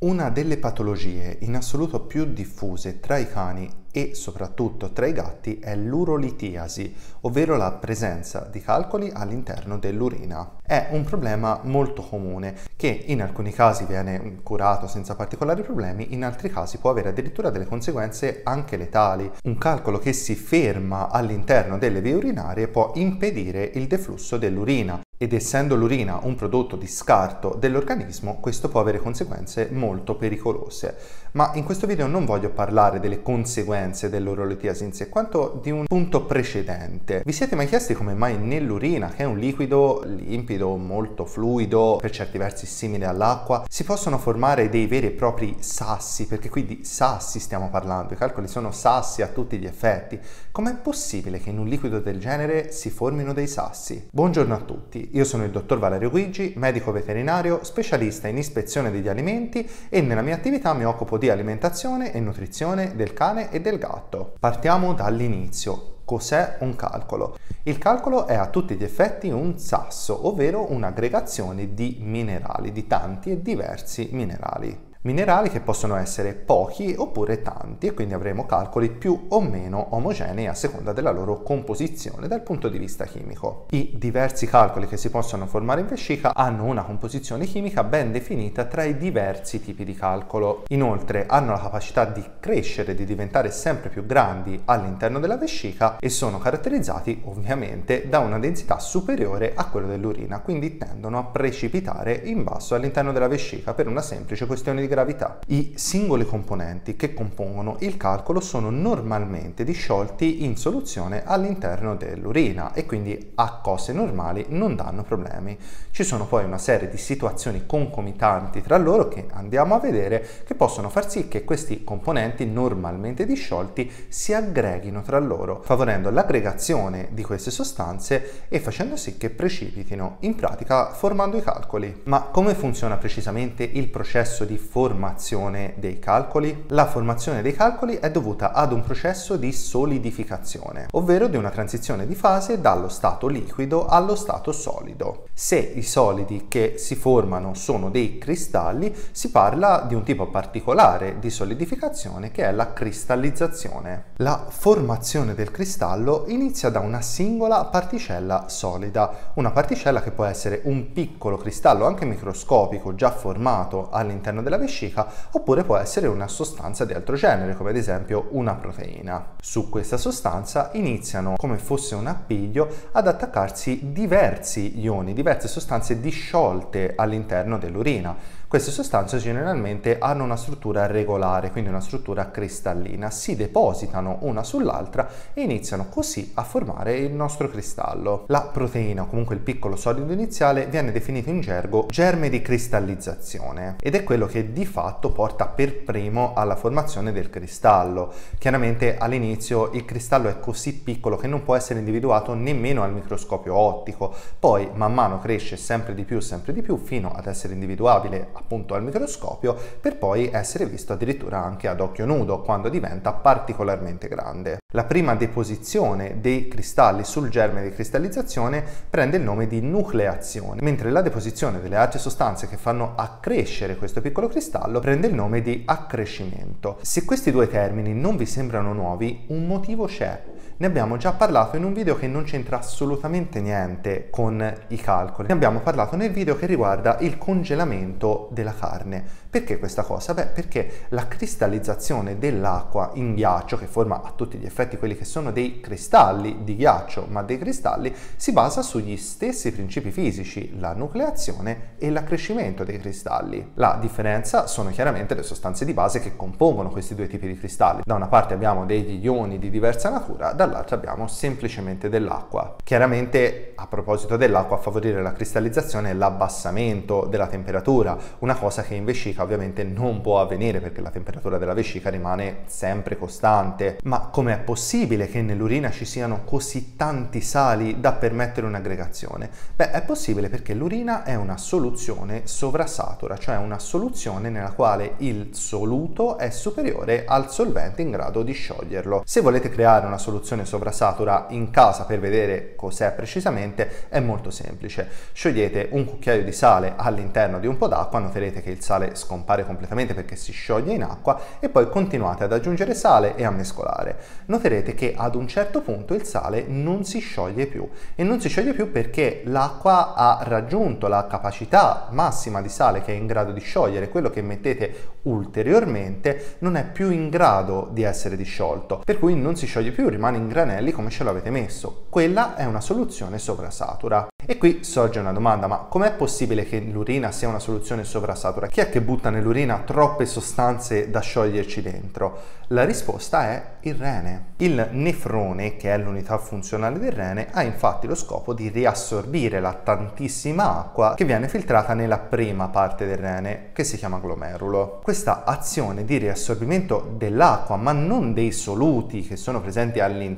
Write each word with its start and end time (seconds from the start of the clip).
Una 0.00 0.30
delle 0.30 0.58
patologie 0.58 1.38
in 1.40 1.56
assoluto 1.56 2.02
più 2.02 2.24
diffuse 2.32 3.00
tra 3.00 3.16
i 3.16 3.28
cani 3.28 3.68
e 3.90 4.14
soprattutto 4.14 4.92
tra 4.92 5.06
i 5.06 5.12
gatti 5.12 5.58
è 5.58 5.74
l'urolitiasi, 5.74 6.94
ovvero 7.22 7.56
la 7.56 7.72
presenza 7.72 8.48
di 8.50 8.60
calcoli 8.60 9.10
all'interno 9.12 9.78
dell'urina. 9.78 10.56
È 10.62 10.88
un 10.90 11.04
problema 11.04 11.60
molto 11.64 12.02
comune 12.02 12.54
che 12.76 13.04
in 13.06 13.22
alcuni 13.22 13.52
casi 13.52 13.84
viene 13.84 14.40
curato 14.42 14.86
senza 14.86 15.14
particolari 15.14 15.62
problemi, 15.62 16.12
in 16.12 16.24
altri 16.24 16.50
casi 16.50 16.78
può 16.78 16.90
avere 16.90 17.08
addirittura 17.08 17.50
delle 17.50 17.66
conseguenze 17.66 18.42
anche 18.44 18.76
letali. 18.76 19.30
Un 19.44 19.58
calcolo 19.58 19.98
che 19.98 20.12
si 20.12 20.34
ferma 20.34 21.08
all'interno 21.10 21.78
delle 21.78 22.00
vie 22.00 22.14
urinarie 22.14 22.68
può 22.68 22.92
impedire 22.94 23.70
il 23.74 23.86
deflusso 23.86 24.36
dell'urina 24.36 25.00
ed 25.20 25.32
essendo 25.32 25.74
l'urina 25.74 26.20
un 26.22 26.36
prodotto 26.36 26.76
di 26.76 26.86
scarto 26.86 27.56
dell'organismo, 27.58 28.38
questo 28.38 28.68
può 28.68 28.80
avere 28.80 29.00
conseguenze 29.00 29.68
molto 29.72 30.14
pericolose. 30.14 30.96
Ma 31.32 31.50
in 31.54 31.64
questo 31.64 31.88
video 31.88 32.06
non 32.06 32.24
voglio 32.24 32.50
parlare 32.50 33.00
delle 33.00 33.20
conseguenze 33.20 33.77
dell'urolitiasi 34.08 34.84
in 34.84 34.92
sé, 34.92 35.08
quanto 35.08 35.60
di 35.62 35.70
un 35.70 35.84
punto 35.86 36.24
precedente. 36.24 37.22
Vi 37.24 37.32
siete 37.32 37.54
mai 37.54 37.66
chiesti 37.66 37.94
come 37.94 38.14
mai 38.14 38.38
nell'urina, 38.38 39.08
che 39.08 39.22
è 39.22 39.26
un 39.26 39.38
liquido 39.38 40.02
limpido, 40.04 40.76
molto 40.76 41.24
fluido, 41.24 41.98
per 42.00 42.10
certi 42.10 42.38
versi 42.38 42.66
simile 42.66 43.06
all'acqua, 43.06 43.64
si 43.68 43.84
possono 43.84 44.18
formare 44.18 44.68
dei 44.68 44.86
veri 44.86 45.06
e 45.06 45.10
propri 45.10 45.56
sassi, 45.60 46.26
perché 46.26 46.48
qui 46.48 46.64
di 46.64 46.80
sassi 46.84 47.38
stiamo 47.40 47.68
parlando, 47.70 48.14
i 48.14 48.16
calcoli 48.16 48.48
sono 48.48 48.70
sassi 48.70 49.22
a 49.22 49.28
tutti 49.28 49.58
gli 49.58 49.66
effetti. 49.66 50.18
Com'è 50.50 50.74
possibile 50.74 51.38
che 51.38 51.50
in 51.50 51.58
un 51.58 51.66
liquido 51.66 52.00
del 52.00 52.18
genere 52.18 52.72
si 52.72 52.90
formino 52.90 53.32
dei 53.32 53.46
sassi? 53.46 54.08
Buongiorno 54.10 54.54
a 54.54 54.58
tutti 54.60 55.10
io 55.12 55.24
sono 55.24 55.44
il 55.44 55.50
dottor 55.50 55.78
Valerio 55.78 56.10
Guigi, 56.10 56.54
medico 56.56 56.92
veterinario, 56.92 57.60
specialista 57.62 58.28
in 58.28 58.38
ispezione 58.38 58.90
degli 58.90 59.08
alimenti 59.08 59.68
e 59.88 60.00
nella 60.00 60.22
mia 60.22 60.34
attività 60.34 60.72
mi 60.72 60.84
occupo 60.84 61.18
di 61.18 61.28
alimentazione 61.28 62.12
e 62.12 62.20
nutrizione 62.20 62.94
del 62.94 63.12
cane 63.12 63.50
e 63.50 63.60
del 63.60 63.67
gatto. 63.76 64.36
Partiamo 64.40 64.94
dall'inizio. 64.94 65.96
Cos'è 66.06 66.56
un 66.60 66.74
calcolo? 66.74 67.36
Il 67.64 67.76
calcolo 67.76 68.26
è 68.26 68.34
a 68.34 68.46
tutti 68.46 68.76
gli 68.76 68.84
effetti 68.84 69.28
un 69.28 69.58
sasso, 69.58 70.26
ovvero 70.26 70.72
un'aggregazione 70.72 71.74
di 71.74 71.98
minerali, 72.00 72.72
di 72.72 72.86
tanti 72.86 73.30
e 73.30 73.42
diversi 73.42 74.08
minerali 74.12 74.86
minerali 75.02 75.48
che 75.48 75.60
possono 75.60 75.94
essere 75.96 76.32
pochi 76.32 76.94
oppure 76.96 77.40
tanti 77.40 77.86
e 77.86 77.94
quindi 77.94 78.14
avremo 78.14 78.46
calcoli 78.46 78.90
più 78.90 79.26
o 79.28 79.40
meno 79.40 79.94
omogenei 79.94 80.48
a 80.48 80.54
seconda 80.54 80.92
della 80.92 81.12
loro 81.12 81.42
composizione 81.42 82.26
dal 82.26 82.42
punto 82.42 82.68
di 82.68 82.78
vista 82.78 83.04
chimico. 83.04 83.66
I 83.70 83.92
diversi 83.94 84.46
calcoli 84.46 84.88
che 84.88 84.96
si 84.96 85.10
possono 85.10 85.46
formare 85.46 85.82
in 85.82 85.86
vescica 85.86 86.34
hanno 86.34 86.64
una 86.64 86.82
composizione 86.82 87.44
chimica 87.44 87.84
ben 87.84 88.10
definita 88.10 88.64
tra 88.64 88.82
i 88.82 88.96
diversi 88.96 89.62
tipi 89.62 89.84
di 89.84 89.94
calcolo. 89.94 90.64
Inoltre 90.68 91.26
hanno 91.28 91.52
la 91.52 91.60
capacità 91.60 92.04
di 92.04 92.24
crescere, 92.40 92.94
di 92.94 93.04
diventare 93.04 93.50
sempre 93.52 93.90
più 93.90 94.04
grandi 94.04 94.60
all'interno 94.64 95.20
della 95.20 95.36
vescica 95.36 95.98
e 95.98 96.08
sono 96.08 96.38
caratterizzati 96.38 97.22
ovviamente 97.24 98.08
da 98.08 98.18
una 98.18 98.38
densità 98.38 98.78
superiore 98.80 99.52
a 99.54 99.66
quella 99.66 99.86
dell'urina, 99.86 100.40
quindi 100.40 100.76
tendono 100.76 101.18
a 101.18 101.24
precipitare 101.24 102.20
in 102.24 102.42
basso 102.42 102.74
all'interno 102.74 103.12
della 103.12 103.28
vescica 103.28 103.74
per 103.74 103.86
una 103.86 104.02
semplice 104.02 104.46
questione 104.46 104.80
di 104.80 104.87
gravità. 104.88 105.38
I 105.48 105.74
singoli 105.76 106.26
componenti 106.26 106.96
che 106.96 107.14
compongono 107.14 107.76
il 107.80 107.96
calcolo 107.96 108.40
sono 108.40 108.70
normalmente 108.70 109.62
disciolti 109.62 110.44
in 110.44 110.56
soluzione 110.56 111.22
all'interno 111.24 111.94
dell'urina 111.94 112.72
e 112.72 112.86
quindi 112.86 113.32
a 113.34 113.60
cose 113.62 113.92
normali 113.92 114.46
non 114.48 114.74
danno 114.74 115.02
problemi. 115.02 115.56
Ci 115.90 116.02
sono 116.02 116.26
poi 116.26 116.44
una 116.44 116.58
serie 116.58 116.88
di 116.88 116.96
situazioni 116.96 117.66
concomitanti 117.66 118.62
tra 118.62 118.76
loro 118.76 119.08
che 119.08 119.26
andiamo 119.30 119.74
a 119.74 119.80
vedere 119.80 120.26
che 120.44 120.54
possono 120.54 120.88
far 120.88 121.10
sì 121.10 121.28
che 121.28 121.44
questi 121.44 121.84
componenti 121.84 122.46
normalmente 122.46 123.26
disciolti 123.26 123.90
si 124.08 124.32
aggreghino 124.32 125.02
tra 125.02 125.18
loro, 125.18 125.60
favorendo 125.62 126.10
l'aggregazione 126.10 127.08
di 127.12 127.22
queste 127.22 127.50
sostanze 127.50 128.46
e 128.48 128.58
facendo 128.60 128.96
sì 128.96 129.16
che 129.16 129.30
precipitino, 129.30 130.16
in 130.20 130.34
pratica 130.34 130.92
formando 130.92 131.36
i 131.36 131.42
calcoli. 131.42 132.02
Ma 132.04 132.22
come 132.22 132.54
funziona 132.54 132.96
precisamente 132.96 133.62
il 133.62 133.88
processo 133.88 134.44
di 134.44 134.56
formazione 134.56 134.77
formazione 134.78 135.74
dei 135.78 135.98
calcoli? 135.98 136.66
La 136.68 136.86
formazione 136.86 137.42
dei 137.42 137.52
calcoli 137.52 137.96
è 137.96 138.12
dovuta 138.12 138.52
ad 138.52 138.70
un 138.70 138.84
processo 138.84 139.34
di 139.34 139.50
solidificazione, 139.50 140.86
ovvero 140.92 141.26
di 141.26 141.36
una 141.36 141.50
transizione 141.50 142.06
di 142.06 142.14
fase 142.14 142.60
dallo 142.60 142.88
stato 142.88 143.26
liquido 143.26 143.86
allo 143.86 144.14
stato 144.14 144.52
solido. 144.52 145.24
Se 145.34 145.56
i 145.56 145.82
solidi 145.82 146.46
che 146.46 146.74
si 146.76 146.94
formano 146.94 147.54
sono 147.54 147.90
dei 147.90 148.18
cristalli, 148.18 148.94
si 149.10 149.32
parla 149.32 149.84
di 149.84 149.96
un 149.96 150.04
tipo 150.04 150.28
particolare 150.28 151.18
di 151.18 151.28
solidificazione 151.28 152.30
che 152.30 152.44
è 152.44 152.52
la 152.52 152.72
cristallizzazione. 152.72 154.12
La 154.18 154.46
formazione 154.48 155.34
del 155.34 155.50
cristallo 155.50 156.22
inizia 156.28 156.70
da 156.70 156.78
una 156.78 157.00
singola 157.00 157.64
particella 157.64 158.44
solida, 158.46 159.32
una 159.34 159.50
particella 159.50 160.02
che 160.02 160.12
può 160.12 160.22
essere 160.22 160.60
un 160.66 160.92
piccolo 160.92 161.36
cristallo 161.36 161.84
anche 161.84 162.04
microscopico 162.04 162.94
già 162.94 163.10
formato 163.10 163.88
all'interno 163.90 164.40
della 164.40 164.56
vescica 164.56 164.66
vescica 164.68 165.10
oppure 165.30 165.64
può 165.64 165.78
essere 165.78 166.06
una 166.06 166.28
sostanza 166.28 166.84
di 166.84 166.92
altro 166.92 167.16
genere 167.16 167.56
come 167.56 167.70
ad 167.70 167.76
esempio 167.76 168.28
una 168.32 168.54
proteina. 168.54 169.34
Su 169.40 169.70
questa 169.70 169.96
sostanza 169.96 170.70
iniziano 170.74 171.34
come 171.36 171.56
fosse 171.56 171.94
un 171.94 172.06
appiglio 172.06 172.68
ad 172.92 173.08
attaccarsi 173.08 173.90
diversi 173.92 174.78
ioni, 174.78 175.14
diverse 175.14 175.48
sostanze 175.48 176.00
disciolte 176.00 176.92
all'interno 176.94 177.58
dell'urina 177.58 178.14
queste 178.48 178.70
sostanze 178.70 179.18
generalmente 179.18 179.98
hanno 179.98 180.24
una 180.24 180.36
struttura 180.36 180.86
regolare, 180.86 181.50
quindi 181.50 181.68
una 181.68 181.82
struttura 181.82 182.30
cristallina, 182.30 183.10
si 183.10 183.36
depositano 183.36 184.20
una 184.22 184.42
sull'altra 184.42 185.06
e 185.34 185.42
iniziano 185.42 185.88
così 185.90 186.32
a 186.34 186.44
formare 186.44 186.96
il 186.96 187.12
nostro 187.12 187.50
cristallo. 187.50 188.24
La 188.28 188.40
proteina, 188.50 189.02
o 189.02 189.06
comunque 189.06 189.34
il 189.34 189.42
piccolo 189.42 189.76
solido 189.76 190.14
iniziale, 190.14 190.66
viene 190.66 190.92
definito 190.92 191.28
in 191.28 191.42
gergo 191.42 191.88
germe 191.90 192.30
di 192.30 192.40
cristallizzazione 192.40 193.76
ed 193.82 193.94
è 193.94 194.02
quello 194.02 194.24
che 194.24 194.50
di 194.50 194.64
fatto 194.64 195.10
porta 195.10 195.44
per 195.44 195.82
primo 195.82 196.32
alla 196.34 196.56
formazione 196.56 197.12
del 197.12 197.28
cristallo. 197.28 198.10
Chiaramente 198.38 198.96
all'inizio 198.96 199.72
il 199.72 199.84
cristallo 199.84 200.30
è 200.30 200.40
così 200.40 200.72
piccolo 200.72 201.18
che 201.18 201.26
non 201.26 201.42
può 201.42 201.54
essere 201.54 201.80
individuato 201.80 202.32
nemmeno 202.32 202.82
al 202.82 202.94
microscopio 202.94 203.54
ottico, 203.54 204.14
poi 204.38 204.70
man 204.72 204.94
mano 204.94 205.20
cresce 205.20 205.58
sempre 205.58 205.94
di 205.94 206.04
più, 206.04 206.20
sempre 206.20 206.54
di 206.54 206.62
più, 206.62 206.78
fino 206.78 207.12
ad 207.12 207.26
essere 207.26 207.52
individuabile 207.52 208.36
appunto 208.38 208.74
al 208.74 208.84
microscopio 208.84 209.56
per 209.80 209.96
poi 209.96 210.30
essere 210.32 210.66
visto 210.66 210.92
addirittura 210.92 211.42
anche 211.42 211.68
ad 211.68 211.80
occhio 211.80 212.06
nudo 212.06 212.40
quando 212.40 212.68
diventa 212.68 213.12
particolarmente 213.12 214.08
grande. 214.08 214.58
La 214.72 214.84
prima 214.84 215.14
deposizione 215.14 216.20
dei 216.20 216.46
cristalli 216.46 217.04
sul 217.04 217.30
germe 217.30 217.62
di 217.62 217.70
cristallizzazione 217.70 218.62
prende 218.88 219.16
il 219.16 219.22
nome 219.22 219.46
di 219.46 219.60
nucleazione, 219.60 220.60
mentre 220.62 220.90
la 220.90 221.02
deposizione 221.02 221.60
delle 221.60 221.76
altre 221.76 221.98
sostanze 221.98 222.48
che 222.48 222.56
fanno 222.56 222.92
accrescere 222.94 223.76
questo 223.76 224.00
piccolo 224.00 224.28
cristallo 224.28 224.78
prende 224.80 225.06
il 225.06 225.14
nome 225.14 225.42
di 225.42 225.62
accrescimento. 225.64 226.78
Se 226.82 227.04
questi 227.04 227.30
due 227.30 227.48
termini 227.48 227.94
non 227.94 228.16
vi 228.16 228.26
sembrano 228.26 228.72
nuovi, 228.72 229.24
un 229.28 229.46
motivo 229.46 229.86
c'è 229.86 230.36
ne 230.60 230.66
abbiamo 230.66 230.96
già 230.96 231.12
parlato 231.12 231.56
in 231.56 231.62
un 231.62 231.72
video 231.72 231.94
che 231.94 232.08
non 232.08 232.24
c'entra 232.24 232.58
assolutamente 232.58 233.40
niente 233.40 234.08
con 234.10 234.54
i 234.68 234.76
calcoli. 234.76 235.28
Ne 235.28 235.34
abbiamo 235.34 235.60
parlato 235.60 235.94
nel 235.94 236.10
video 236.10 236.34
che 236.34 236.46
riguarda 236.46 236.98
il 236.98 237.16
congelamento 237.16 238.28
della 238.32 238.52
carne. 238.52 239.04
Perché 239.30 239.60
questa 239.60 239.82
cosa? 239.82 240.14
Beh, 240.14 240.26
perché 240.26 240.86
la 240.88 241.06
cristallizzazione 241.06 242.18
dell'acqua 242.18 242.90
in 242.94 243.14
ghiaccio, 243.14 243.56
che 243.56 243.66
forma 243.66 244.02
a 244.02 244.12
tutti 244.16 244.36
gli 244.36 244.46
effetti 244.46 244.78
quelli 244.78 244.96
che 244.96 245.04
sono 245.04 245.30
dei 245.30 245.60
cristalli 245.60 246.38
di 246.42 246.56
ghiaccio, 246.56 247.06
ma 247.08 247.22
dei 247.22 247.38
cristalli, 247.38 247.94
si 248.16 248.32
basa 248.32 248.62
sugli 248.62 248.96
stessi 248.96 249.52
principi 249.52 249.92
fisici, 249.92 250.58
la 250.58 250.72
nucleazione 250.72 251.76
e 251.78 251.88
l'accrescimento 251.90 252.64
dei 252.64 252.80
cristalli. 252.80 253.52
La 253.54 253.78
differenza 253.80 254.48
sono 254.48 254.70
chiaramente 254.70 255.14
le 255.14 255.22
sostanze 255.22 255.64
di 255.64 255.72
base 255.72 256.00
che 256.00 256.16
compongono 256.16 256.70
questi 256.70 256.96
due 256.96 257.06
tipi 257.06 257.28
di 257.28 257.38
cristalli. 257.38 257.82
Da 257.84 257.94
una 257.94 258.08
parte 258.08 258.34
abbiamo 258.34 258.66
degli 258.66 259.04
ioni 259.04 259.38
di 259.38 259.50
diversa 259.50 259.90
natura, 259.90 260.32
dall'altra 260.32 260.47
abbiamo 260.54 261.06
semplicemente 261.06 261.88
dell'acqua. 261.88 262.56
Chiaramente, 262.62 263.52
a 263.54 263.66
proposito 263.66 264.16
dell'acqua, 264.16 264.56
a 264.56 264.60
favorire 264.60 265.02
la 265.02 265.12
cristallizzazione 265.12 265.90
è 265.90 265.94
l'abbassamento 265.94 267.06
della 267.06 267.26
temperatura, 267.26 267.96
una 268.20 268.36
cosa 268.36 268.62
che 268.62 268.74
in 268.74 268.84
vescica 268.84 269.22
ovviamente 269.22 269.64
non 269.64 270.00
può 270.00 270.20
avvenire 270.20 270.60
perché 270.60 270.80
la 270.80 270.90
temperatura 270.90 271.38
della 271.38 271.54
vescica 271.54 271.90
rimane 271.90 272.42
sempre 272.46 272.96
costante. 272.96 273.78
Ma 273.84 274.08
com'è 274.10 274.38
possibile 274.38 275.08
che 275.08 275.22
nell'urina 275.22 275.70
ci 275.70 275.84
siano 275.84 276.22
così 276.24 276.76
tanti 276.76 277.20
sali 277.20 277.80
da 277.80 277.92
permettere 277.92 278.46
un'aggregazione? 278.46 279.30
Beh, 279.54 279.70
è 279.70 279.82
possibile 279.82 280.28
perché 280.28 280.54
l'urina 280.54 281.04
è 281.04 281.14
una 281.14 281.36
soluzione 281.36 282.22
sovrasatura, 282.24 283.16
cioè 283.18 283.36
una 283.36 283.58
soluzione 283.58 284.30
nella 284.30 284.52
quale 284.52 284.94
il 284.98 285.30
soluto 285.32 286.18
è 286.18 286.30
superiore 286.30 287.04
al 287.06 287.30
solvente 287.30 287.82
in 287.82 287.90
grado 287.90 288.22
di 288.22 288.32
scioglierlo. 288.32 289.02
Se 289.04 289.20
volete 289.20 289.48
creare 289.48 289.86
una 289.86 289.98
soluzione 289.98 290.37
soluzione 290.44 290.56
sovrasatura 290.58 291.26
in 291.30 291.50
casa 291.50 291.84
per 291.84 292.00
vedere 292.00 292.54
cos'è 292.56 292.92
precisamente 292.92 293.88
è 293.88 294.00
molto 294.00 294.30
semplice. 294.30 294.88
Sciogliete 295.12 295.68
un 295.70 295.84
cucchiaio 295.84 296.24
di 296.24 296.32
sale 296.32 296.74
all'interno 296.76 297.38
di 297.38 297.46
un 297.46 297.56
po' 297.56 297.68
d'acqua, 297.68 297.98
noterete 298.00 298.42
che 298.42 298.50
il 298.50 298.60
sale 298.60 298.94
scompare 298.94 299.46
completamente 299.46 299.94
perché 299.94 300.16
si 300.16 300.32
scioglie 300.32 300.74
in 300.74 300.82
acqua 300.82 301.20
e 301.38 301.48
poi 301.48 301.68
continuate 301.68 302.24
ad 302.24 302.32
aggiungere 302.32 302.74
sale 302.74 303.16
e 303.16 303.24
a 303.24 303.30
mescolare. 303.30 303.96
Noterete 304.26 304.74
che 304.74 304.94
ad 304.96 305.14
un 305.14 305.28
certo 305.28 305.60
punto 305.60 305.94
il 305.94 306.04
sale 306.04 306.44
non 306.46 306.84
si 306.84 306.98
scioglie 306.98 307.46
più 307.46 307.68
e 307.94 308.02
non 308.02 308.20
si 308.20 308.28
scioglie 308.28 308.52
più 308.52 308.70
perché 308.70 309.22
l'acqua 309.24 309.94
ha 309.94 310.18
raggiunto 310.22 310.88
la 310.88 311.06
capacità 311.06 311.88
massima 311.90 312.42
di 312.42 312.48
sale 312.48 312.82
che 312.82 312.92
è 312.92 312.96
in 312.96 313.06
grado 313.06 313.32
di 313.32 313.40
sciogliere, 313.40 313.88
quello 313.88 314.10
che 314.10 314.22
mettete 314.22 314.96
ulteriormente 315.02 316.36
non 316.40 316.56
è 316.56 316.64
più 316.64 316.90
in 316.90 317.08
grado 317.08 317.68
di 317.72 317.82
essere 317.82 318.16
disciolto, 318.16 318.82
per 318.84 318.98
cui 318.98 319.14
non 319.14 319.36
si 319.36 319.46
scioglie 319.46 319.70
più, 319.70 319.88
rimane 319.88 320.16
in 320.16 320.27
granelli 320.28 320.72
come 320.72 320.90
ce 320.90 321.04
l'avete 321.04 321.30
messo. 321.30 321.86
Quella 321.88 322.36
è 322.36 322.44
una 322.44 322.60
soluzione 322.60 323.18
sovrasatura. 323.18 324.08
E 324.30 324.36
qui 324.36 324.62
sorge 324.62 324.98
una 324.98 325.12
domanda, 325.12 325.46
ma 325.46 325.56
com'è 325.68 325.94
possibile 325.94 326.44
che 326.44 326.60
l'urina 326.60 327.10
sia 327.12 327.28
una 327.28 327.38
soluzione 327.38 327.84
sovrasatura? 327.84 328.46
Chi 328.48 328.60
è 328.60 328.68
che 328.68 328.82
butta 328.82 329.08
nell'urina 329.08 329.62
troppe 329.64 330.04
sostanze 330.04 330.90
da 330.90 331.00
scioglierci 331.00 331.62
dentro? 331.62 332.36
La 332.48 332.64
risposta 332.64 333.30
è 333.30 333.42
il 333.60 333.74
rene. 333.74 334.34
Il 334.36 334.68
nefrone, 334.72 335.56
che 335.56 335.72
è 335.72 335.78
l'unità 335.78 336.18
funzionale 336.18 336.78
del 336.78 336.92
rene, 336.92 337.28
ha 337.30 337.42
infatti 337.42 337.86
lo 337.86 337.94
scopo 337.94 338.34
di 338.34 338.48
riassorbire 338.48 339.40
la 339.40 339.54
tantissima 339.54 340.58
acqua 340.58 340.94
che 340.94 341.04
viene 341.04 341.28
filtrata 341.28 341.72
nella 341.72 341.98
prima 341.98 342.48
parte 342.48 342.86
del 342.86 342.98
rene, 342.98 343.50
che 343.52 343.64
si 343.64 343.78
chiama 343.78 343.98
glomerulo. 343.98 344.80
Questa 344.82 345.24
azione 345.24 345.84
di 345.84 345.96
riassorbimento 345.96 346.94
dell'acqua, 346.96 347.56
ma 347.56 347.72
non 347.72 348.12
dei 348.12 348.32
soluti 348.32 349.02
che 349.02 349.16
sono 349.16 349.40
presenti 349.40 349.80
all'interno 349.80 350.16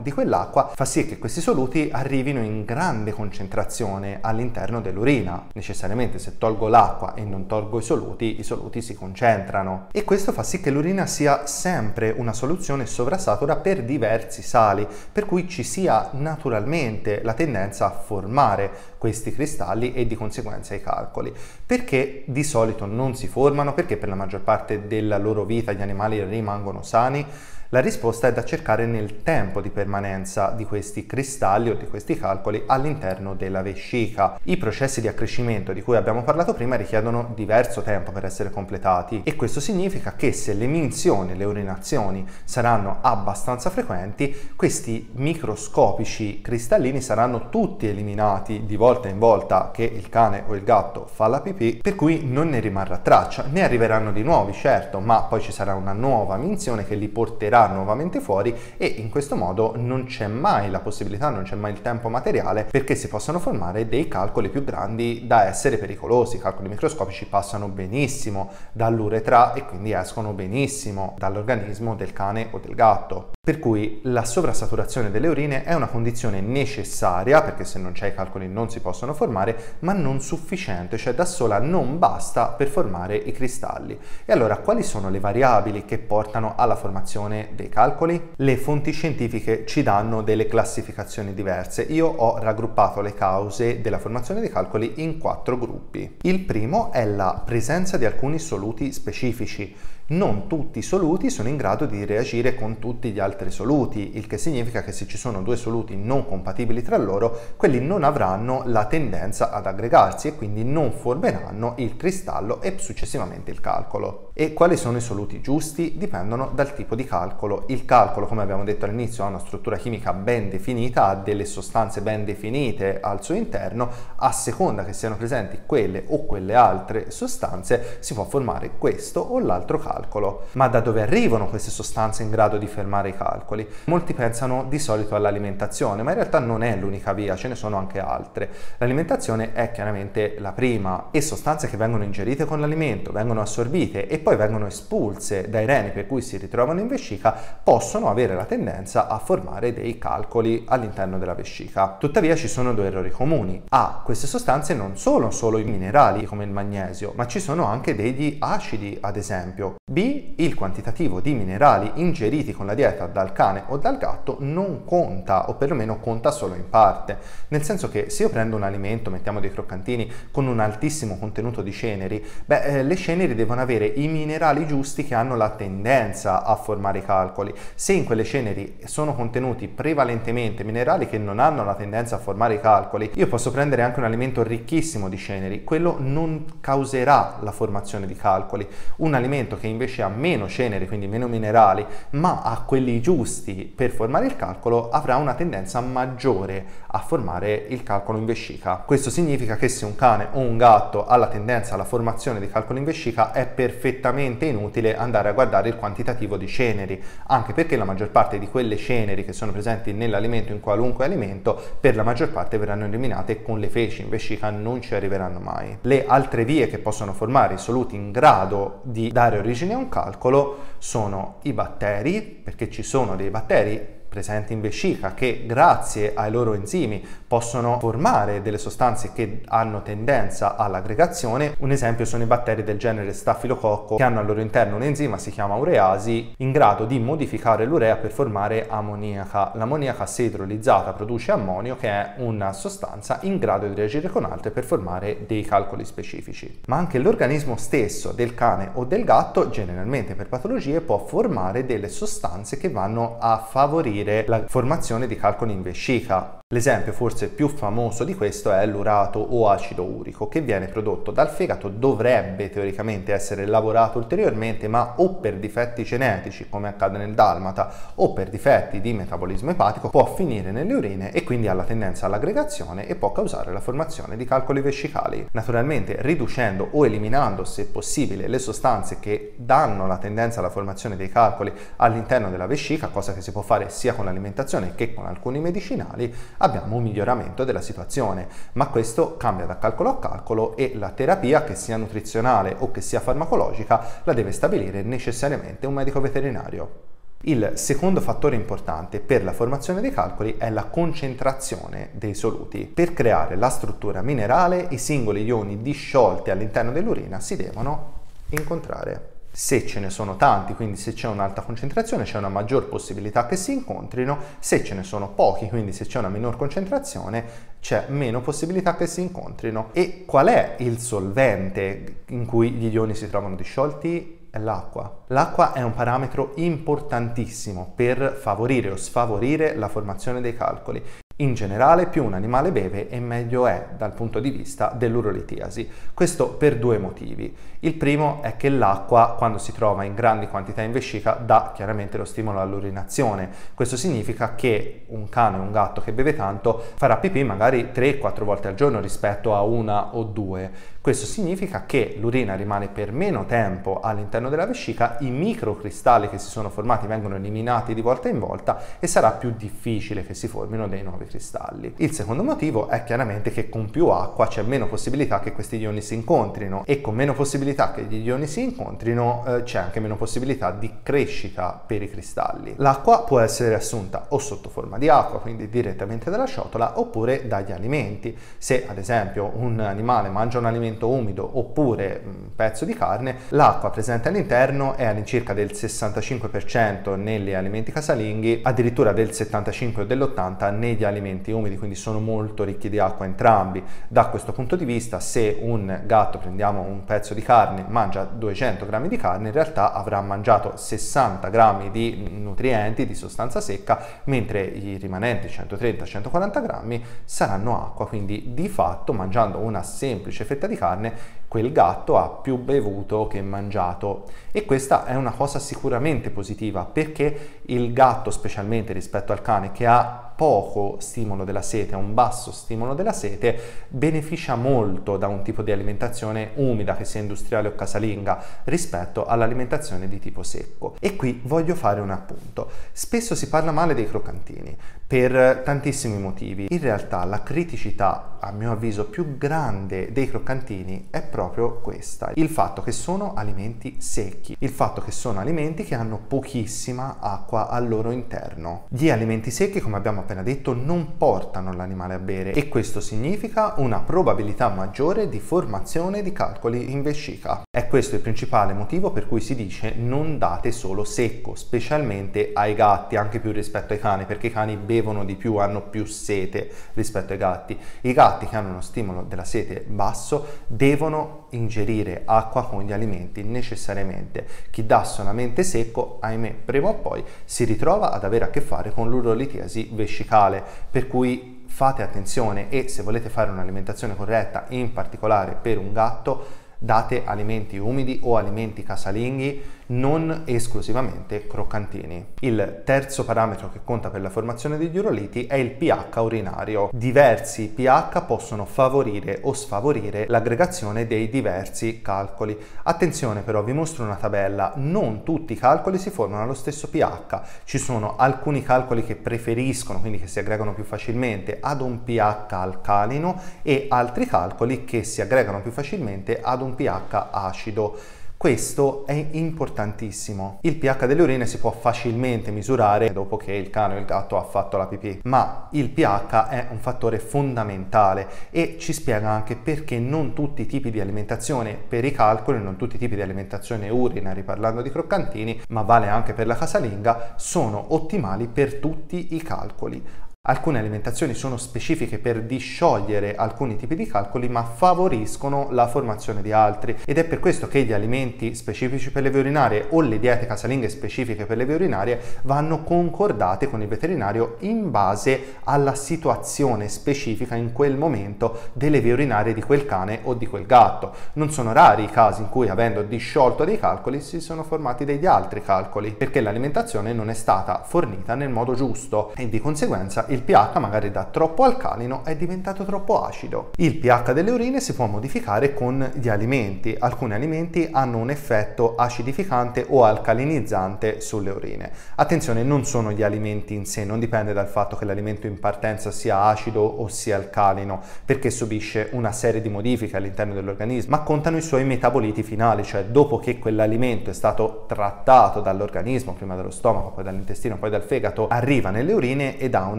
di 0.00 0.12
quell'acqua, 0.12 0.72
fa 0.74 0.84
sì 0.84 1.06
che 1.06 1.18
questi 1.18 1.40
soluti 1.40 1.88
arrivino 1.92 2.40
in 2.40 2.64
grande 2.64 3.12
concentrazione 3.12 4.18
all'interno 4.20 4.80
dell'urina. 4.80 5.46
Necessariamente 5.52 6.18
se 6.18 6.38
tolgo 6.38 6.68
l'acqua 6.68 7.14
e 7.14 7.22
non 7.22 7.46
tolgo 7.46 7.78
i 7.78 7.82
soluti, 7.82 8.40
i 8.40 8.42
soluti 8.42 8.82
si 8.82 8.94
concentrano 8.94 9.86
e 9.92 10.04
questo 10.04 10.32
fa 10.32 10.42
sì 10.42 10.60
che 10.60 10.70
l'urina 10.70 11.06
sia 11.06 11.46
sempre 11.46 12.12
una 12.16 12.32
soluzione 12.32 12.86
sovrasatura 12.86 13.56
per 13.56 13.84
diversi 13.84 14.42
sali, 14.42 14.86
per 15.12 15.26
cui 15.26 15.48
ci 15.48 15.62
sia 15.62 16.10
naturalmente 16.12 17.22
la 17.22 17.34
tendenza 17.34 17.86
a 17.86 17.90
formare 17.90 18.70
questi 19.06 19.32
cristalli 19.32 19.94
e 19.94 20.04
di 20.04 20.16
conseguenza 20.16 20.74
i 20.74 20.82
calcoli. 20.82 21.32
Perché 21.64 22.24
di 22.26 22.42
solito 22.42 22.86
non 22.86 23.14
si 23.14 23.28
formano? 23.28 23.72
Perché 23.72 23.96
per 23.96 24.08
la 24.08 24.16
maggior 24.16 24.40
parte 24.40 24.88
della 24.88 25.16
loro 25.16 25.44
vita 25.44 25.70
gli 25.70 25.80
animali 25.80 26.24
rimangono 26.24 26.82
sani? 26.82 27.24
La 27.70 27.80
risposta 27.80 28.28
è 28.28 28.32
da 28.32 28.44
cercare 28.44 28.86
nel 28.86 29.24
tempo 29.24 29.60
di 29.60 29.70
permanenza 29.70 30.50
di 30.50 30.64
questi 30.64 31.04
cristalli 31.04 31.70
o 31.70 31.74
di 31.74 31.88
questi 31.88 32.16
calcoli 32.16 32.62
all'interno 32.64 33.34
della 33.34 33.60
vescica. 33.60 34.38
I 34.44 34.56
processi 34.56 35.00
di 35.00 35.08
accrescimento 35.08 35.72
di 35.72 35.82
cui 35.82 35.96
abbiamo 35.96 36.22
parlato 36.22 36.54
prima 36.54 36.76
richiedono 36.76 37.32
diverso 37.34 37.82
tempo 37.82 38.12
per 38.12 38.24
essere 38.24 38.50
completati 38.50 39.22
e 39.24 39.34
questo 39.34 39.58
significa 39.58 40.14
che 40.14 40.30
se 40.30 40.54
le 40.54 40.66
minzioni, 40.66 41.36
le 41.36 41.44
urinazioni 41.44 42.24
saranno 42.44 42.98
abbastanza 43.00 43.68
frequenti, 43.68 44.52
questi 44.54 45.10
microscopici 45.14 46.40
cristallini 46.40 47.00
saranno 47.00 47.48
tutti 47.48 47.88
eliminati 47.88 48.64
di 48.64 48.76
volta 48.76 48.95
in 49.04 49.18
volta 49.18 49.70
che 49.72 49.84
il 49.84 50.08
cane 50.08 50.44
o 50.46 50.54
il 50.54 50.64
gatto 50.64 51.06
fa 51.06 51.26
la 51.26 51.40
pipì, 51.40 51.80
per 51.82 51.94
cui 51.94 52.24
non 52.24 52.48
ne 52.48 52.60
rimarrà 52.60 52.98
traccia. 52.98 53.44
Ne 53.50 53.62
arriveranno 53.62 54.12
di 54.12 54.22
nuovi, 54.22 54.52
certo, 54.52 55.00
ma 55.00 55.22
poi 55.22 55.40
ci 55.40 55.52
sarà 55.52 55.74
una 55.74 55.92
nuova 55.92 56.36
minzione 56.36 56.84
che 56.86 56.94
li 56.94 57.08
porterà 57.08 57.66
nuovamente 57.68 58.20
fuori 58.20 58.54
e 58.76 58.86
in 58.86 59.10
questo 59.10 59.36
modo 59.36 59.74
non 59.76 60.04
c'è 60.04 60.26
mai 60.26 60.70
la 60.70 60.80
possibilità, 60.80 61.28
non 61.28 61.42
c'è 61.42 61.54
mai 61.54 61.72
il 61.72 61.82
tempo 61.82 62.08
materiale 62.08 62.64
perché 62.64 62.94
si 62.94 63.08
possano 63.08 63.38
formare 63.38 63.88
dei 63.88 64.08
calcoli 64.08 64.48
più 64.48 64.64
grandi 64.64 65.26
da 65.26 65.44
essere 65.44 65.76
pericolosi. 65.76 66.36
I 66.36 66.40
calcoli 66.40 66.68
microscopici 66.68 67.26
passano 67.26 67.68
benissimo 67.68 68.50
dall'uretra 68.72 69.52
e 69.52 69.64
quindi 69.64 69.92
escono 69.92 70.32
benissimo 70.32 71.14
dall'organismo 71.18 71.94
del 71.94 72.12
cane 72.12 72.48
o 72.50 72.58
del 72.58 72.74
gatto. 72.74 73.35
Per 73.46 73.60
cui 73.60 74.00
la 74.02 74.24
sovrasaturazione 74.24 75.12
delle 75.12 75.28
urine 75.28 75.62
è 75.62 75.72
una 75.72 75.86
condizione 75.86 76.40
necessaria, 76.40 77.42
perché 77.42 77.64
se 77.64 77.78
non 77.78 77.92
c'è 77.92 78.08
i 78.08 78.12
calcoli 78.12 78.48
non 78.48 78.68
si 78.68 78.80
possono 78.80 79.14
formare, 79.14 79.76
ma 79.80 79.92
non 79.92 80.20
sufficiente, 80.20 80.96
cioè 80.96 81.14
da 81.14 81.24
sola 81.24 81.60
non 81.60 82.00
basta 82.00 82.48
per 82.48 82.66
formare 82.66 83.14
i 83.14 83.30
cristalli. 83.30 83.96
E 84.24 84.32
allora 84.32 84.56
quali 84.56 84.82
sono 84.82 85.10
le 85.10 85.20
variabili 85.20 85.84
che 85.84 85.98
portano 85.98 86.54
alla 86.56 86.74
formazione 86.74 87.50
dei 87.54 87.68
calcoli? 87.68 88.30
Le 88.34 88.56
fonti 88.56 88.90
scientifiche 88.90 89.64
ci 89.64 89.84
danno 89.84 90.22
delle 90.22 90.48
classificazioni 90.48 91.32
diverse. 91.32 91.82
Io 91.82 92.08
ho 92.08 92.38
raggruppato 92.38 93.00
le 93.00 93.14
cause 93.14 93.80
della 93.80 94.00
formazione 94.00 94.40
dei 94.40 94.50
calcoli 94.50 94.94
in 94.96 95.18
quattro 95.18 95.56
gruppi. 95.56 96.16
Il 96.22 96.40
primo 96.40 96.90
è 96.90 97.06
la 97.06 97.40
presenza 97.46 97.96
di 97.96 98.06
alcuni 98.06 98.40
soluti 98.40 98.90
specifici 98.90 99.72
non 100.08 100.46
tutti 100.46 100.78
i 100.78 100.82
soluti 100.82 101.30
sono 101.30 101.48
in 101.48 101.56
grado 101.56 101.84
di 101.84 102.04
reagire 102.04 102.54
con 102.54 102.78
tutti 102.78 103.10
gli 103.10 103.18
altri 103.18 103.50
soluti, 103.50 104.16
il 104.16 104.28
che 104.28 104.38
significa 104.38 104.82
che 104.82 104.92
se 104.92 105.08
ci 105.08 105.16
sono 105.16 105.42
due 105.42 105.56
soluti 105.56 105.96
non 105.96 106.28
compatibili 106.28 106.80
tra 106.82 106.96
loro, 106.96 107.36
quelli 107.56 107.80
non 107.80 108.04
avranno 108.04 108.62
la 108.66 108.84
tendenza 108.86 109.50
ad 109.50 109.66
aggregarsi 109.66 110.28
e 110.28 110.36
quindi 110.36 110.62
non 110.62 110.92
formeranno 110.92 111.74
il 111.78 111.96
cristallo 111.96 112.60
e 112.62 112.74
successivamente 112.78 113.50
il 113.50 113.60
calcolo. 113.60 114.30
E 114.32 114.52
quali 114.52 114.76
sono 114.76 114.98
i 114.98 115.00
soluti 115.00 115.40
giusti? 115.40 115.94
Dipendono 115.96 116.50
dal 116.54 116.74
tipo 116.74 116.94
di 116.94 117.04
calcolo. 117.04 117.64
Il 117.68 117.84
calcolo, 117.84 118.26
come 118.26 118.42
abbiamo 118.42 118.64
detto 118.64 118.84
all'inizio, 118.84 119.24
ha 119.24 119.28
una 119.28 119.38
struttura 119.40 119.76
chimica 119.76 120.12
ben 120.12 120.50
definita, 120.50 121.06
ha 121.06 121.14
delle 121.16 121.46
sostanze 121.46 122.00
ben 122.00 122.24
definite 122.24 123.00
al 123.00 123.24
suo 123.24 123.34
interno, 123.34 123.90
a 124.16 124.30
seconda 124.30 124.84
che 124.84 124.92
siano 124.92 125.16
presenti 125.16 125.60
quelle 125.66 126.04
o 126.08 126.26
quelle 126.26 126.54
altre 126.54 127.10
sostanze, 127.10 127.96
si 128.00 128.14
può 128.14 128.24
formare 128.24 128.72
questo 128.78 129.20
o 129.20 129.40
l'altro 129.40 129.78
calcolo 129.78 129.94
calcolo. 129.96 130.46
Ma 130.52 130.68
da 130.68 130.80
dove 130.80 131.02
arrivano 131.02 131.48
queste 131.48 131.70
sostanze 131.70 132.22
in 132.22 132.30
grado 132.30 132.58
di 132.58 132.66
fermare 132.66 133.08
i 133.08 133.16
calcoli? 133.16 133.66
Molti 133.84 134.12
pensano 134.12 134.66
di 134.68 134.78
solito 134.78 135.14
all'alimentazione, 135.14 136.02
ma 136.02 136.10
in 136.10 136.16
realtà 136.16 136.38
non 136.38 136.62
è 136.62 136.76
l'unica 136.76 137.12
via, 137.12 137.36
ce 137.36 137.48
ne 137.48 137.54
sono 137.54 137.76
anche 137.76 137.98
altre. 137.98 138.50
L'alimentazione 138.78 139.52
è 139.52 139.70
chiaramente 139.72 140.36
la 140.38 140.52
prima 140.52 141.08
e 141.10 141.20
sostanze 141.20 141.68
che 141.68 141.76
vengono 141.76 142.04
ingerite 142.04 142.44
con 142.44 142.60
l'alimento, 142.60 143.12
vengono 143.12 143.40
assorbite 143.40 144.06
e 144.06 144.18
poi 144.18 144.36
vengono 144.36 144.66
espulse 144.66 145.48
dai 145.48 145.64
reni 145.64 145.90
per 145.90 146.06
cui 146.06 146.20
si 146.20 146.36
ritrovano 146.36 146.80
in 146.80 146.88
vescica 146.88 147.34
possono 147.62 148.08
avere 148.08 148.34
la 148.34 148.44
tendenza 148.44 149.08
a 149.08 149.18
formare 149.18 149.72
dei 149.72 149.98
calcoli 149.98 150.64
all'interno 150.68 151.18
della 151.18 151.34
vescica. 151.34 151.96
Tuttavia 151.98 152.36
ci 152.36 152.48
sono 152.48 152.74
due 152.74 152.86
errori 152.86 153.10
comuni. 153.10 153.62
A, 153.70 154.02
queste 154.04 154.26
sostanze 154.26 154.74
non 154.74 154.96
sono 154.96 155.30
solo 155.30 155.58
i 155.58 155.64
minerali 155.64 156.24
come 156.26 156.44
il 156.44 156.50
magnesio, 156.50 157.12
ma 157.16 157.26
ci 157.26 157.40
sono 157.40 157.64
anche 157.64 157.94
degli 157.94 158.36
acidi 158.40 158.98
ad 159.00 159.16
esempio. 159.16 159.76
B. 159.88 160.32
Il 160.38 160.56
quantitativo 160.56 161.20
di 161.20 161.32
minerali 161.32 161.92
ingeriti 161.94 162.52
con 162.52 162.66
la 162.66 162.74
dieta 162.74 163.06
dal 163.06 163.30
cane 163.30 163.62
o 163.68 163.76
dal 163.76 163.98
gatto 163.98 164.38
non 164.40 164.84
conta, 164.84 165.48
o 165.48 165.54
perlomeno 165.54 166.00
conta 166.00 166.32
solo 166.32 166.56
in 166.56 166.68
parte. 166.68 167.16
Nel 167.50 167.62
senso 167.62 167.88
che 167.88 168.10
se 168.10 168.24
io 168.24 168.28
prendo 168.28 168.56
un 168.56 168.64
alimento, 168.64 169.10
mettiamo 169.10 169.38
dei 169.38 169.52
croccantini, 169.52 170.10
con 170.32 170.48
un 170.48 170.58
altissimo 170.58 171.16
contenuto 171.18 171.62
di 171.62 171.70
ceneri, 171.70 172.20
beh, 172.46 172.62
eh, 172.62 172.82
le 172.82 172.96
ceneri 172.96 173.36
devono 173.36 173.60
avere 173.60 173.86
i 173.86 174.08
minerali 174.08 174.66
giusti 174.66 175.04
che 175.04 175.14
hanno 175.14 175.36
la 175.36 175.50
tendenza 175.50 176.42
a 176.42 176.56
formare 176.56 176.98
i 176.98 177.04
calcoli. 177.04 177.54
Se 177.76 177.92
in 177.92 178.04
quelle 178.04 178.24
ceneri 178.24 178.78
sono 178.86 179.14
contenuti 179.14 179.68
prevalentemente 179.68 180.64
minerali 180.64 181.06
che 181.06 181.18
non 181.18 181.38
hanno 181.38 181.62
la 181.62 181.76
tendenza 181.76 182.16
a 182.16 182.18
formare 182.18 182.54
i 182.54 182.60
calcoli, 182.60 183.12
io 183.14 183.28
posso 183.28 183.52
prendere 183.52 183.82
anche 183.82 184.00
un 184.00 184.06
alimento 184.06 184.42
ricchissimo 184.42 185.08
di 185.08 185.16
ceneri, 185.16 185.62
quello 185.62 185.94
non 186.00 186.58
causerà 186.60 187.36
la 187.40 187.52
formazione 187.52 188.08
di 188.08 188.16
calcoli. 188.16 188.66
Un 188.96 189.14
alimento 189.14 189.56
che 189.56 189.74
invece 189.76 190.02
ha 190.02 190.08
meno 190.08 190.48
ceneri, 190.48 190.88
quindi 190.88 191.06
meno 191.06 191.28
minerali, 191.28 191.84
ma 192.10 192.42
ha 192.42 192.62
quelli 192.62 193.00
giusti 193.00 193.70
per 193.74 193.90
formare 193.90 194.26
il 194.26 194.36
calcolo, 194.36 194.88
avrà 194.88 195.16
una 195.16 195.34
tendenza 195.34 195.80
maggiore 195.80 196.64
a 196.86 196.98
formare 196.98 197.66
il 197.68 197.82
calcolo 197.82 198.18
in 198.18 198.24
vescica. 198.24 198.82
Questo 198.86 199.10
significa 199.10 199.56
che 199.56 199.68
se 199.68 199.84
un 199.84 199.94
cane 199.94 200.28
o 200.32 200.40
un 200.40 200.56
gatto 200.56 201.06
ha 201.06 201.16
la 201.16 201.28
tendenza 201.28 201.74
alla 201.74 201.84
formazione 201.84 202.40
di 202.40 202.48
calcolo 202.48 202.78
in 202.78 202.84
vescica 202.84 203.32
è 203.32 203.46
perfettamente 203.46 204.46
inutile 204.46 204.96
andare 204.96 205.28
a 205.28 205.32
guardare 205.32 205.68
il 205.68 205.76
quantitativo 205.76 206.36
di 206.36 206.46
ceneri, 206.46 207.02
anche 207.26 207.52
perché 207.52 207.76
la 207.76 207.84
maggior 207.84 208.10
parte 208.10 208.38
di 208.38 208.48
quelle 208.48 208.76
ceneri 208.76 209.24
che 209.24 209.32
sono 209.32 209.52
presenti 209.52 209.92
nell'alimento, 209.92 210.52
in 210.52 210.60
qualunque 210.60 211.04
alimento, 211.04 211.60
per 211.78 211.94
la 211.94 212.02
maggior 212.02 212.30
parte 212.30 212.56
verranno 212.56 212.86
eliminate 212.86 213.42
con 213.42 213.58
le 213.58 213.68
feci, 213.68 214.02
in 214.02 214.08
vescica 214.08 214.48
non 214.50 214.80
ci 214.80 214.94
arriveranno 214.94 215.38
mai. 215.38 215.78
Le 215.82 216.06
altre 216.06 216.44
vie 216.44 216.68
che 216.68 216.78
possono 216.78 217.12
formare 217.12 217.54
i 217.54 217.58
soluti 217.58 217.94
in 217.94 218.10
grado 218.10 218.80
di 218.82 219.10
dare 219.12 219.38
origine 219.38 219.65
origine 219.66 219.74
a 219.74 219.78
un 219.78 219.88
calcolo 219.88 220.58
sono 220.78 221.38
i 221.42 221.52
batteri, 221.52 222.22
perché 222.22 222.70
ci 222.70 222.82
sono 222.82 223.16
dei 223.16 223.30
batteri 223.30 223.94
presenti 224.16 224.54
in 224.54 224.62
vescica 224.62 225.12
che 225.12 225.44
grazie 225.44 226.14
ai 226.14 226.30
loro 226.30 226.54
enzimi 226.54 227.04
possono 227.26 227.78
formare 227.78 228.40
delle 228.40 228.56
sostanze 228.56 229.12
che 229.12 229.42
hanno 229.44 229.82
tendenza 229.82 230.56
all'aggregazione. 230.56 231.54
Un 231.58 231.70
esempio 231.70 232.06
sono 232.06 232.22
i 232.22 232.26
batteri 232.26 232.64
del 232.64 232.78
genere 232.78 233.12
Staffilococco 233.12 233.96
che 233.96 234.02
hanno 234.02 234.20
al 234.20 234.24
loro 234.24 234.40
interno 234.40 234.76
un 234.76 234.84
enzima, 234.84 235.18
si 235.18 235.30
chiama 235.30 235.56
ureasi, 235.56 236.32
in 236.38 236.50
grado 236.50 236.86
di 236.86 236.98
modificare 236.98 237.66
l'urea 237.66 237.96
per 237.96 238.10
formare 238.10 238.68
ammoniaca. 238.70 239.50
L'ammoniaca 239.54 240.06
se 240.06 240.22
idrolizzata 240.22 240.94
produce 240.94 241.32
ammonio 241.32 241.76
che 241.76 241.90
è 241.90 242.14
una 242.16 242.54
sostanza 242.54 243.18
in 243.22 243.36
grado 243.36 243.68
di 243.68 243.74
reagire 243.74 244.08
con 244.08 244.24
altre 244.24 244.50
per 244.50 244.64
formare 244.64 245.26
dei 245.26 245.42
calcoli 245.42 245.84
specifici. 245.84 246.60
Ma 246.68 246.76
anche 246.76 246.98
l'organismo 246.98 247.58
stesso 247.58 248.12
del 248.12 248.32
cane 248.32 248.70
o 248.72 248.84
del 248.84 249.04
gatto 249.04 249.50
generalmente 249.50 250.14
per 250.14 250.28
patologie 250.28 250.80
può 250.80 251.04
formare 251.04 251.66
delle 251.66 251.90
sostanze 251.90 252.56
che 252.56 252.70
vanno 252.70 253.16
a 253.18 253.44
favorire 253.46 254.04
la 254.26 254.44
formazione 254.46 255.06
di 255.06 255.16
calcoli 255.16 255.52
in 255.52 255.62
vescica. 255.62 256.38
L'esempio 256.54 256.92
forse 256.92 257.28
più 257.28 257.48
famoso 257.48 258.04
di 258.04 258.14
questo 258.14 258.52
è 258.52 258.64
l'urato 258.66 259.18
o 259.18 259.48
acido 259.48 259.82
urico 259.82 260.28
che 260.28 260.40
viene 260.40 260.68
prodotto 260.68 261.10
dal 261.10 261.28
fegato, 261.28 261.68
dovrebbe 261.68 262.50
teoricamente 262.50 263.12
essere 263.12 263.46
lavorato 263.46 263.98
ulteriormente 263.98 264.68
ma 264.68 264.94
o 264.98 265.14
per 265.14 265.38
difetti 265.38 265.82
genetici 265.82 266.48
come 266.48 266.68
accade 266.68 266.98
nel 266.98 267.14
dalmata 267.14 267.92
o 267.96 268.12
per 268.12 268.28
difetti 268.28 268.80
di 268.80 268.92
metabolismo 268.92 269.50
epatico 269.50 269.90
può 269.90 270.06
finire 270.06 270.52
nelle 270.52 270.72
urine 270.72 271.10
e 271.10 271.24
quindi 271.24 271.48
ha 271.48 271.52
la 271.52 271.64
tendenza 271.64 272.06
all'aggregazione 272.06 272.86
e 272.86 272.94
può 272.94 273.10
causare 273.10 273.50
la 273.50 273.58
formazione 273.58 274.16
di 274.16 274.24
calcoli 274.24 274.60
vescicali. 274.60 275.26
Naturalmente 275.32 275.96
riducendo 275.98 276.68
o 276.70 276.86
eliminando 276.86 277.42
se 277.42 277.66
possibile 277.66 278.28
le 278.28 278.38
sostanze 278.38 279.00
che 279.00 279.34
danno 279.36 279.88
la 279.88 279.98
tendenza 279.98 280.38
alla 280.38 280.50
formazione 280.50 280.94
dei 280.94 281.10
calcoli 281.10 281.52
all'interno 281.78 282.30
della 282.30 282.46
vescica, 282.46 282.86
cosa 282.86 283.12
che 283.12 283.20
si 283.20 283.32
può 283.32 283.42
fare 283.42 283.68
sia 283.68 283.94
con 283.96 284.04
l'alimentazione 284.04 284.74
che 284.76 284.94
con 284.94 285.06
alcuni 285.06 285.40
medicinali, 285.40 286.14
abbiamo 286.38 286.76
un 286.76 286.84
miglioramento 286.84 287.42
della 287.42 287.60
situazione, 287.60 288.28
ma 288.52 288.68
questo 288.68 289.16
cambia 289.16 289.46
da 289.46 289.58
calcolo 289.58 289.88
a 289.88 289.98
calcolo 289.98 290.56
e 290.56 290.72
la 290.76 290.90
terapia, 290.90 291.42
che 291.42 291.56
sia 291.56 291.76
nutrizionale 291.76 292.54
o 292.58 292.70
che 292.70 292.80
sia 292.80 293.00
farmacologica, 293.00 294.02
la 294.04 294.12
deve 294.12 294.30
stabilire 294.30 294.82
necessariamente 294.82 295.66
un 295.66 295.74
medico 295.74 296.00
veterinario. 296.00 296.84
Il 297.22 297.52
secondo 297.54 298.00
fattore 298.00 298.36
importante 298.36 299.00
per 299.00 299.24
la 299.24 299.32
formazione 299.32 299.80
dei 299.80 299.90
calcoli 299.90 300.36
è 300.36 300.50
la 300.50 300.64
concentrazione 300.64 301.88
dei 301.92 302.14
soluti. 302.14 302.66
Per 302.66 302.92
creare 302.92 303.34
la 303.34 303.48
struttura 303.48 304.02
minerale, 304.02 304.66
i 304.70 304.78
singoli 304.78 305.24
ioni 305.24 305.60
disciolti 305.62 306.30
all'interno 306.30 306.70
dell'urina 306.70 307.18
si 307.18 307.34
devono 307.34 307.94
incontrare. 308.28 309.15
Se 309.38 309.66
ce 309.66 309.80
ne 309.80 309.90
sono 309.90 310.16
tanti, 310.16 310.54
quindi 310.54 310.78
se 310.78 310.94
c'è 310.94 311.08
un'alta 311.08 311.42
concentrazione, 311.42 312.04
c'è 312.04 312.16
una 312.16 312.30
maggior 312.30 312.70
possibilità 312.70 313.26
che 313.26 313.36
si 313.36 313.52
incontrino, 313.52 314.16
se 314.38 314.64
ce 314.64 314.72
ne 314.72 314.82
sono 314.82 315.10
pochi, 315.10 315.46
quindi 315.50 315.74
se 315.74 315.84
c'è 315.84 315.98
una 315.98 316.08
minor 316.08 316.38
concentrazione, 316.38 317.24
c'è 317.60 317.84
meno 317.88 318.22
possibilità 318.22 318.76
che 318.76 318.86
si 318.86 319.02
incontrino. 319.02 319.68
E 319.72 320.04
qual 320.06 320.28
è 320.28 320.54
il 320.60 320.78
solvente 320.78 322.04
in 322.06 322.24
cui 322.24 322.52
gli 322.52 322.72
ioni 322.72 322.94
si 322.94 323.10
trovano 323.10 323.36
disciolti? 323.36 324.28
L'acqua. 324.38 325.02
L'acqua 325.08 325.52
è 325.52 325.60
un 325.60 325.74
parametro 325.74 326.32
importantissimo 326.36 327.72
per 327.74 328.16
favorire 328.18 328.70
o 328.70 328.76
sfavorire 328.76 329.54
la 329.54 329.68
formazione 329.68 330.22
dei 330.22 330.34
calcoli. 330.34 330.82
In 331.20 331.32
generale, 331.32 331.86
più 331.86 332.04
un 332.04 332.12
animale 332.12 332.52
beve 332.52 332.90
e 332.90 333.00
meglio 333.00 333.46
è 333.46 333.68
dal 333.74 333.94
punto 333.94 334.20
di 334.20 334.28
vista 334.28 334.74
dell'urolitiasi. 334.76 335.66
Questo 335.94 336.34
per 336.34 336.58
due 336.58 336.76
motivi. 336.76 337.34
Il 337.60 337.72
primo 337.72 338.20
è 338.20 338.36
che 338.36 338.50
l'acqua, 338.50 339.14
quando 339.16 339.38
si 339.38 339.50
trova 339.52 339.84
in 339.84 339.94
grandi 339.94 340.28
quantità 340.28 340.60
in 340.60 340.72
vescica, 340.72 341.12
dà 341.12 341.52
chiaramente 341.54 341.96
lo 341.96 342.04
stimolo 342.04 342.38
all'urinazione. 342.38 343.30
Questo 343.54 343.78
significa 343.78 344.34
che 344.34 344.84
un 344.88 345.08
cane 345.08 345.38
o 345.38 345.40
un 345.40 345.52
gatto 345.52 345.80
che 345.80 345.92
beve 345.92 346.14
tanto 346.14 346.62
farà 346.74 346.98
pipì 346.98 347.24
magari 347.24 347.70
3-4 347.72 348.22
volte 348.22 348.48
al 348.48 348.54
giorno 348.54 348.80
rispetto 348.80 349.34
a 349.34 349.40
una 349.40 349.96
o 349.96 350.02
due. 350.02 350.74
Questo 350.82 351.06
significa 351.06 351.64
che 351.64 351.96
l'urina 351.98 352.34
rimane 352.36 352.68
per 352.68 352.92
meno 352.92 353.24
tempo 353.24 353.80
all'interno 353.80 354.28
della 354.28 354.46
vescica, 354.46 354.98
i 355.00 355.10
microcristalli 355.10 356.10
che 356.10 356.18
si 356.18 356.28
sono 356.28 356.50
formati 356.50 356.86
vengono 356.86 357.16
eliminati 357.16 357.72
di 357.72 357.80
volta 357.80 358.08
in 358.08 358.18
volta 358.18 358.60
e 358.78 358.86
sarà 358.86 359.12
più 359.12 359.32
difficile 359.34 360.04
che 360.04 360.14
si 360.14 360.28
formino 360.28 360.68
dei 360.68 360.82
nuovi 360.82 361.05
cristalli. 361.06 361.74
Il 361.78 361.92
secondo 361.92 362.22
motivo 362.22 362.68
è 362.68 362.84
chiaramente 362.84 363.30
che 363.30 363.48
con 363.48 363.70
più 363.70 363.88
acqua 363.88 364.26
c'è 364.26 364.42
meno 364.42 364.66
possibilità 364.66 365.20
che 365.20 365.32
questi 365.32 365.56
ioni 365.56 365.80
si 365.80 365.94
incontrino 365.94 366.62
e 366.66 366.80
con 366.80 366.94
meno 366.94 367.14
possibilità 367.14 367.72
che 367.72 367.82
gli 367.84 368.04
ioni 368.06 368.26
si 368.26 368.42
incontrino 368.42 369.24
eh, 369.26 369.42
c'è 369.42 369.58
anche 369.58 369.80
meno 369.80 369.96
possibilità 369.96 370.50
di 370.50 370.70
crescita 370.82 371.60
per 371.64 371.82
i 371.82 371.90
cristalli. 371.90 372.54
L'acqua 372.56 373.04
può 373.04 373.20
essere 373.20 373.54
assunta 373.54 374.06
o 374.08 374.18
sotto 374.18 374.48
forma 374.48 374.78
di 374.78 374.88
acqua, 374.88 375.20
quindi 375.20 375.48
direttamente 375.48 376.10
dalla 376.10 376.26
ciotola, 376.26 376.78
oppure 376.78 377.26
dagli 377.26 377.52
alimenti. 377.52 378.16
Se 378.38 378.66
ad 378.66 378.78
esempio 378.78 379.32
un 379.34 379.60
animale 379.60 380.08
mangia 380.08 380.38
un 380.38 380.46
alimento 380.46 380.88
umido 380.88 381.38
oppure 381.38 382.02
un 382.04 382.34
pezzo 382.34 382.64
di 382.64 382.74
carne, 382.74 383.16
l'acqua 383.30 383.70
presente 383.70 384.08
all'interno 384.08 384.76
è 384.76 384.84
all'incirca 384.84 385.32
del 385.32 385.50
65% 385.52 386.96
negli 386.96 387.32
alimenti 387.32 387.72
casalinghi, 387.72 388.40
addirittura 388.42 388.92
del 388.92 389.12
75 389.12 389.82
o 389.82 389.86
dell'80 389.86 390.56
negli 390.56 390.84
alimenti 390.84 390.94
alimenti 390.96 391.30
umidi, 391.30 391.56
quindi 391.56 391.76
sono 391.76 392.00
molto 392.00 392.44
ricchi 392.44 392.68
di 392.68 392.78
acqua 392.78 393.04
entrambi. 393.04 393.62
Da 393.88 394.06
questo 394.06 394.32
punto 394.32 394.56
di 394.56 394.64
vista, 394.64 395.00
se 395.00 395.38
un 395.40 395.82
gatto, 395.84 396.18
prendiamo 396.18 396.62
un 396.62 396.84
pezzo 396.84 397.14
di 397.14 397.22
carne, 397.22 397.64
mangia 397.68 398.04
200 398.04 398.66
grammi 398.66 398.88
di 398.88 398.96
carne, 398.96 399.28
in 399.28 399.34
realtà 399.34 399.72
avrà 399.72 400.00
mangiato 400.00 400.56
60 400.56 401.28
grammi 401.28 401.70
di 401.70 402.08
nutrienti, 402.18 402.86
di 402.86 402.94
sostanza 402.94 403.40
secca, 403.40 403.80
mentre 404.04 404.42
i 404.42 404.76
rimanenti 404.76 405.28
130-140 405.28 406.42
grammi 406.42 406.84
saranno 407.04 407.64
acqua, 407.64 407.86
quindi 407.86 408.32
di 408.34 408.48
fatto 408.48 408.92
mangiando 408.92 409.38
una 409.38 409.62
semplice 409.62 410.24
fetta 410.24 410.46
di 410.46 410.56
carne 410.56 411.24
quel 411.28 411.52
gatto 411.52 411.96
ha 411.96 412.08
più 412.08 412.36
bevuto 412.36 413.06
che 413.06 413.20
mangiato 413.20 414.04
e 414.32 414.44
questa 414.44 414.84
è 414.84 414.94
una 414.94 415.12
cosa 415.12 415.38
sicuramente 415.38 416.10
positiva 416.10 416.64
perché 416.64 417.40
il 417.46 417.72
gatto 417.72 418.10
specialmente 418.10 418.72
rispetto 418.72 419.12
al 419.12 419.22
cane 419.22 419.52
che 419.52 419.66
ha 419.66 420.06
poco 420.16 420.76
stimolo 420.80 421.24
della 421.24 421.42
sete, 421.42 421.76
un 421.76 421.92
basso 421.92 422.32
stimolo 422.32 422.74
della 422.74 422.94
sete, 422.94 423.38
beneficia 423.68 424.34
molto 424.34 424.96
da 424.96 425.08
un 425.08 425.22
tipo 425.22 425.42
di 425.42 425.52
alimentazione 425.52 426.30
umida, 426.36 426.74
che 426.74 426.86
sia 426.86 427.00
industriale 427.00 427.48
o 427.48 427.54
casalinga, 427.54 428.22
rispetto 428.44 429.04
all'alimentazione 429.04 429.88
di 429.88 429.98
tipo 429.98 430.22
secco. 430.22 430.76
E 430.80 430.96
qui 430.96 431.20
voglio 431.24 431.54
fare 431.54 431.80
un 431.80 431.90
appunto. 431.90 432.50
Spesso 432.72 433.14
si 433.14 433.28
parla 433.28 433.52
male 433.52 433.74
dei 433.74 433.86
croccantini 433.86 434.56
per 434.86 435.42
tantissimi 435.44 435.98
motivi. 435.98 436.46
In 436.48 436.60
realtà 436.60 437.04
la 437.04 437.22
criticità, 437.22 438.18
a 438.20 438.30
mio 438.30 438.52
avviso, 438.52 438.86
più 438.86 439.18
grande 439.18 439.90
dei 439.90 440.08
croccantini 440.08 440.88
è 440.90 441.02
proprio 441.02 441.58
questa. 441.58 442.12
Il 442.14 442.28
fatto 442.28 442.62
che 442.62 442.70
sono 442.70 443.14
alimenti 443.14 443.76
secchi, 443.78 444.36
il 444.38 444.50
fatto 444.50 444.80
che 444.80 444.92
sono 444.92 445.18
alimenti 445.18 445.64
che 445.64 445.74
hanno 445.74 445.98
pochissima 445.98 446.98
acqua 447.00 447.48
al 447.48 447.68
loro 447.68 447.90
interno. 447.90 448.66
Gli 448.68 448.88
alimenti 448.88 449.32
secchi, 449.32 449.60
come 449.60 449.76
abbiamo 449.76 450.00
appena 450.00 450.22
detto 450.22 450.54
non 450.54 450.96
portano 450.96 451.52
l'animale 451.52 451.94
a 451.94 451.98
bere 451.98 452.32
e 452.32 452.48
questo 452.48 452.80
significa 452.80 453.54
una 453.56 453.80
probabilità 453.80 454.48
maggiore 454.48 455.08
di 455.08 455.18
formazione 455.18 456.02
di 456.02 456.12
calcoli 456.12 456.70
in 456.70 456.82
vescica. 456.82 457.42
È 457.50 457.66
questo 457.66 457.96
il 457.96 458.02
principale 458.02 458.52
motivo 458.52 458.92
per 458.92 459.08
cui 459.08 459.20
si 459.20 459.34
dice 459.34 459.74
non 459.76 460.18
date 460.18 460.52
solo 460.52 460.84
secco, 460.84 461.34
specialmente 461.34 462.30
ai 462.32 462.54
gatti, 462.54 462.94
anche 462.94 463.18
più 463.18 463.32
rispetto 463.32 463.72
ai 463.72 463.80
cani, 463.80 464.04
perché 464.04 464.28
i 464.28 464.32
cani 464.32 464.54
bevono 464.54 464.74
di 465.04 465.14
più, 465.14 465.36
hanno 465.36 465.62
più 465.62 465.84
sete 465.84 466.50
rispetto 466.74 467.12
ai 467.12 467.18
gatti. 467.18 467.58
I 467.82 467.92
gatti 467.92 468.26
che 468.26 468.36
hanno 468.36 468.50
uno 468.50 468.60
stimolo 468.60 469.02
della 469.02 469.24
sete 469.24 469.64
basso 469.66 470.44
devono 470.46 471.26
ingerire 471.30 472.02
acqua 472.04 472.46
con 472.46 472.62
gli 472.62 472.72
alimenti 472.72 473.22
necessariamente. 473.22 474.26
Chi 474.50 474.64
dà 474.64 474.84
solamente 474.84 475.42
secco, 475.42 475.98
ahimè, 476.00 476.34
prima 476.44 476.68
o 476.68 476.74
poi 476.74 477.04
si 477.24 477.44
ritrova 477.44 477.92
ad 477.92 478.04
avere 478.04 478.26
a 478.26 478.30
che 478.30 478.40
fare 478.40 478.72
con 478.72 478.88
l'urolitiasi 478.88 479.70
vescicale 479.72 479.94
vescicale, 480.06 480.42
per 480.70 480.86
cui 480.86 481.44
fate 481.46 481.82
attenzione 481.82 482.50
e 482.50 482.68
se 482.68 482.82
volete 482.82 483.08
fare 483.08 483.30
un'alimentazione 483.30 483.96
corretta, 483.96 484.46
in 484.48 484.72
particolare 484.72 485.36
per 485.40 485.58
un 485.58 485.72
gatto, 485.72 486.44
date 486.58 487.02
alimenti 487.04 487.58
umidi 487.58 488.00
o 488.02 488.16
alimenti 488.16 488.62
casalinghi 488.62 489.42
non 489.68 490.22
esclusivamente 490.24 491.26
croccantini. 491.26 492.14
Il 492.20 492.62
terzo 492.64 493.04
parametro 493.04 493.50
che 493.50 493.60
conta 493.64 493.90
per 493.90 494.00
la 494.00 494.10
formazione 494.10 494.58
degli 494.58 494.78
uroliti 494.78 495.26
è 495.26 495.34
il 495.34 495.50
pH 495.50 495.96
urinario. 495.96 496.70
Diversi 496.72 497.48
pH 497.48 498.04
possono 498.06 498.44
favorire 498.44 499.20
o 499.22 499.32
sfavorire 499.32 500.06
l'aggregazione 500.08 500.86
dei 500.86 501.08
diversi 501.08 501.82
calcoli. 501.82 502.36
Attenzione 502.64 503.22
però, 503.22 503.42
vi 503.42 503.52
mostro 503.52 503.84
una 503.84 503.96
tabella, 503.96 504.52
non 504.56 505.02
tutti 505.02 505.32
i 505.32 505.36
calcoli 505.36 505.78
si 505.78 505.90
formano 505.90 506.22
allo 506.22 506.34
stesso 506.34 506.68
pH. 506.68 507.20
Ci 507.44 507.58
sono 507.58 507.96
alcuni 507.96 508.42
calcoli 508.42 508.84
che 508.84 508.96
preferiscono, 508.96 509.80
quindi 509.80 509.98
che 509.98 510.06
si 510.06 510.18
aggregano 510.18 510.54
più 510.54 510.64
facilmente 510.64 511.38
ad 511.40 511.60
un 511.60 511.82
pH 511.82 512.32
alcalino 512.32 513.20
e 513.42 513.66
altri 513.68 514.06
calcoli 514.06 514.64
che 514.64 514.84
si 514.84 515.00
aggregano 515.00 515.40
più 515.40 515.50
facilmente 515.50 516.20
ad 516.20 516.42
un 516.42 516.54
pH 516.54 517.08
acido. 517.10 517.78
Questo 518.18 518.86
è 518.86 519.08
importantissimo. 519.10 520.38
Il 520.40 520.56
pH 520.56 520.86
delle 520.86 521.02
urine 521.02 521.26
si 521.26 521.38
può 521.38 521.50
facilmente 521.50 522.30
misurare 522.30 522.90
dopo 522.90 523.18
che 523.18 523.34
il 523.34 523.50
cane 523.50 523.76
o 523.76 523.78
il 523.78 523.84
gatto 523.84 524.16
ha 524.16 524.22
fatto 524.22 524.56
la 524.56 524.66
pipì, 524.66 525.00
ma 525.04 525.48
il 525.52 525.68
pH 525.68 526.28
è 526.30 526.46
un 526.50 526.58
fattore 526.58 526.98
fondamentale 526.98 528.08
e 528.30 528.56
ci 528.58 528.72
spiega 528.72 529.10
anche 529.10 529.36
perché 529.36 529.78
non 529.78 530.14
tutti 530.14 530.40
i 530.40 530.46
tipi 530.46 530.70
di 530.70 530.80
alimentazione 530.80 531.56
per 531.56 531.84
i 531.84 531.92
calcoli, 531.92 532.42
non 532.42 532.56
tutti 532.56 532.76
i 532.76 532.78
tipi 532.78 532.94
di 532.94 533.02
alimentazione 533.02 533.68
urinari, 533.68 534.22
parlando 534.22 534.62
di 534.62 534.70
croccantini, 534.70 535.42
ma 535.50 535.60
vale 535.60 535.88
anche 535.88 536.14
per 536.14 536.26
la 536.26 536.36
casalinga, 536.36 537.12
sono 537.16 537.74
ottimali 537.74 538.28
per 538.28 538.54
tutti 538.54 539.14
i 539.14 539.22
calcoli. 539.22 539.84
Alcune 540.28 540.58
alimentazioni 540.58 541.14
sono 541.14 541.36
specifiche 541.36 541.98
per 541.98 542.20
disciogliere 542.22 543.14
alcuni 543.14 543.54
tipi 543.54 543.76
di 543.76 543.86
calcoli 543.86 544.28
ma 544.28 544.42
favoriscono 544.42 545.46
la 545.50 545.68
formazione 545.68 546.20
di 546.20 546.32
altri 546.32 546.76
ed 546.84 546.98
è 546.98 547.04
per 547.04 547.20
questo 547.20 547.46
che 547.46 547.62
gli 547.62 547.72
alimenti 547.72 548.34
specifici 548.34 548.90
per 548.90 549.04
le 549.04 549.10
vie 549.10 549.20
urinarie 549.20 549.66
o 549.68 549.80
le 549.82 550.00
diete 550.00 550.26
casalinghe 550.26 550.68
specifiche 550.68 551.26
per 551.26 551.36
le 551.36 551.44
vie 551.46 551.54
urinarie 551.54 552.00
vanno 552.22 552.64
concordate 552.64 553.48
con 553.48 553.62
il 553.62 553.68
veterinario 553.68 554.34
in 554.40 554.72
base 554.72 555.36
alla 555.44 555.76
situazione 555.76 556.66
specifica 556.66 557.36
in 557.36 557.52
quel 557.52 557.76
momento 557.76 558.48
delle 558.52 558.80
vie 558.80 558.94
urinarie 558.94 559.32
di 559.32 559.42
quel 559.42 559.64
cane 559.64 560.00
o 560.02 560.14
di 560.14 560.26
quel 560.26 560.44
gatto. 560.44 560.92
Non 561.12 561.30
sono 561.30 561.52
rari 561.52 561.84
i 561.84 561.90
casi 561.90 562.22
in 562.22 562.30
cui 562.30 562.48
avendo 562.48 562.82
disciolto 562.82 563.44
dei 563.44 563.60
calcoli 563.60 564.00
si 564.00 564.20
sono 564.20 564.42
formati 564.42 564.84
degli 564.84 565.06
altri 565.06 565.40
calcoli 565.40 565.92
perché 565.92 566.20
l'alimentazione 566.20 566.92
non 566.92 567.10
è 567.10 567.14
stata 567.14 567.62
fornita 567.64 568.16
nel 568.16 568.30
modo 568.30 568.54
giusto 568.54 569.12
e 569.14 569.28
di 569.28 569.40
conseguenza 569.40 570.06
il 570.08 570.15
il 570.16 570.22
pH 570.22 570.58
magari 570.58 570.90
da 570.90 571.04
troppo 571.04 571.44
alcalino 571.44 572.02
è 572.02 572.16
diventato 572.16 572.64
troppo 572.64 573.04
acido. 573.04 573.50
Il 573.56 573.76
pH 573.76 574.12
delle 574.12 574.30
urine 574.30 574.60
si 574.60 574.74
può 574.74 574.86
modificare 574.86 575.52
con 575.52 575.90
gli 575.94 576.08
alimenti. 576.08 576.74
Alcuni 576.78 577.12
alimenti 577.12 577.68
hanno 577.70 577.98
un 577.98 578.08
effetto 578.08 578.74
acidificante 578.76 579.66
o 579.68 579.84
alcalinizzante 579.84 581.02
sulle 581.02 581.30
urine. 581.30 581.70
Attenzione, 581.96 582.42
non 582.42 582.64
sono 582.64 582.92
gli 582.92 583.02
alimenti 583.02 583.54
in 583.54 583.66
sé, 583.66 583.84
non 583.84 584.00
dipende 584.00 584.32
dal 584.32 584.46
fatto 584.46 584.76
che 584.76 584.86
l'alimento 584.86 585.26
in 585.26 585.38
partenza 585.38 585.90
sia 585.90 586.22
acido 586.22 586.62
o 586.62 586.88
sia 586.88 587.16
alcalino, 587.16 587.82
perché 588.04 588.30
subisce 588.30 588.88
una 588.92 589.12
serie 589.12 589.42
di 589.42 589.50
modifiche 589.50 589.98
all'interno 589.98 590.32
dell'organismo, 590.32 590.96
ma 590.96 591.02
contano 591.02 591.36
i 591.36 591.42
suoi 591.42 591.64
metaboliti 591.64 592.22
finali, 592.22 592.64
cioè 592.64 592.84
dopo 592.84 593.18
che 593.18 593.38
quell'alimento 593.38 594.08
è 594.08 594.14
stato 594.14 594.64
trattato 594.66 595.40
dall'organismo, 595.40 596.14
prima 596.14 596.34
dallo 596.34 596.50
stomaco, 596.50 596.92
poi 596.92 597.04
dall'intestino, 597.04 597.58
poi 597.58 597.68
dal 597.68 597.82
fegato, 597.82 598.28
arriva 598.28 598.70
nelle 598.70 598.94
urine 598.94 599.38
ed 599.38 599.54
ha 599.54 599.66
un 599.66 599.78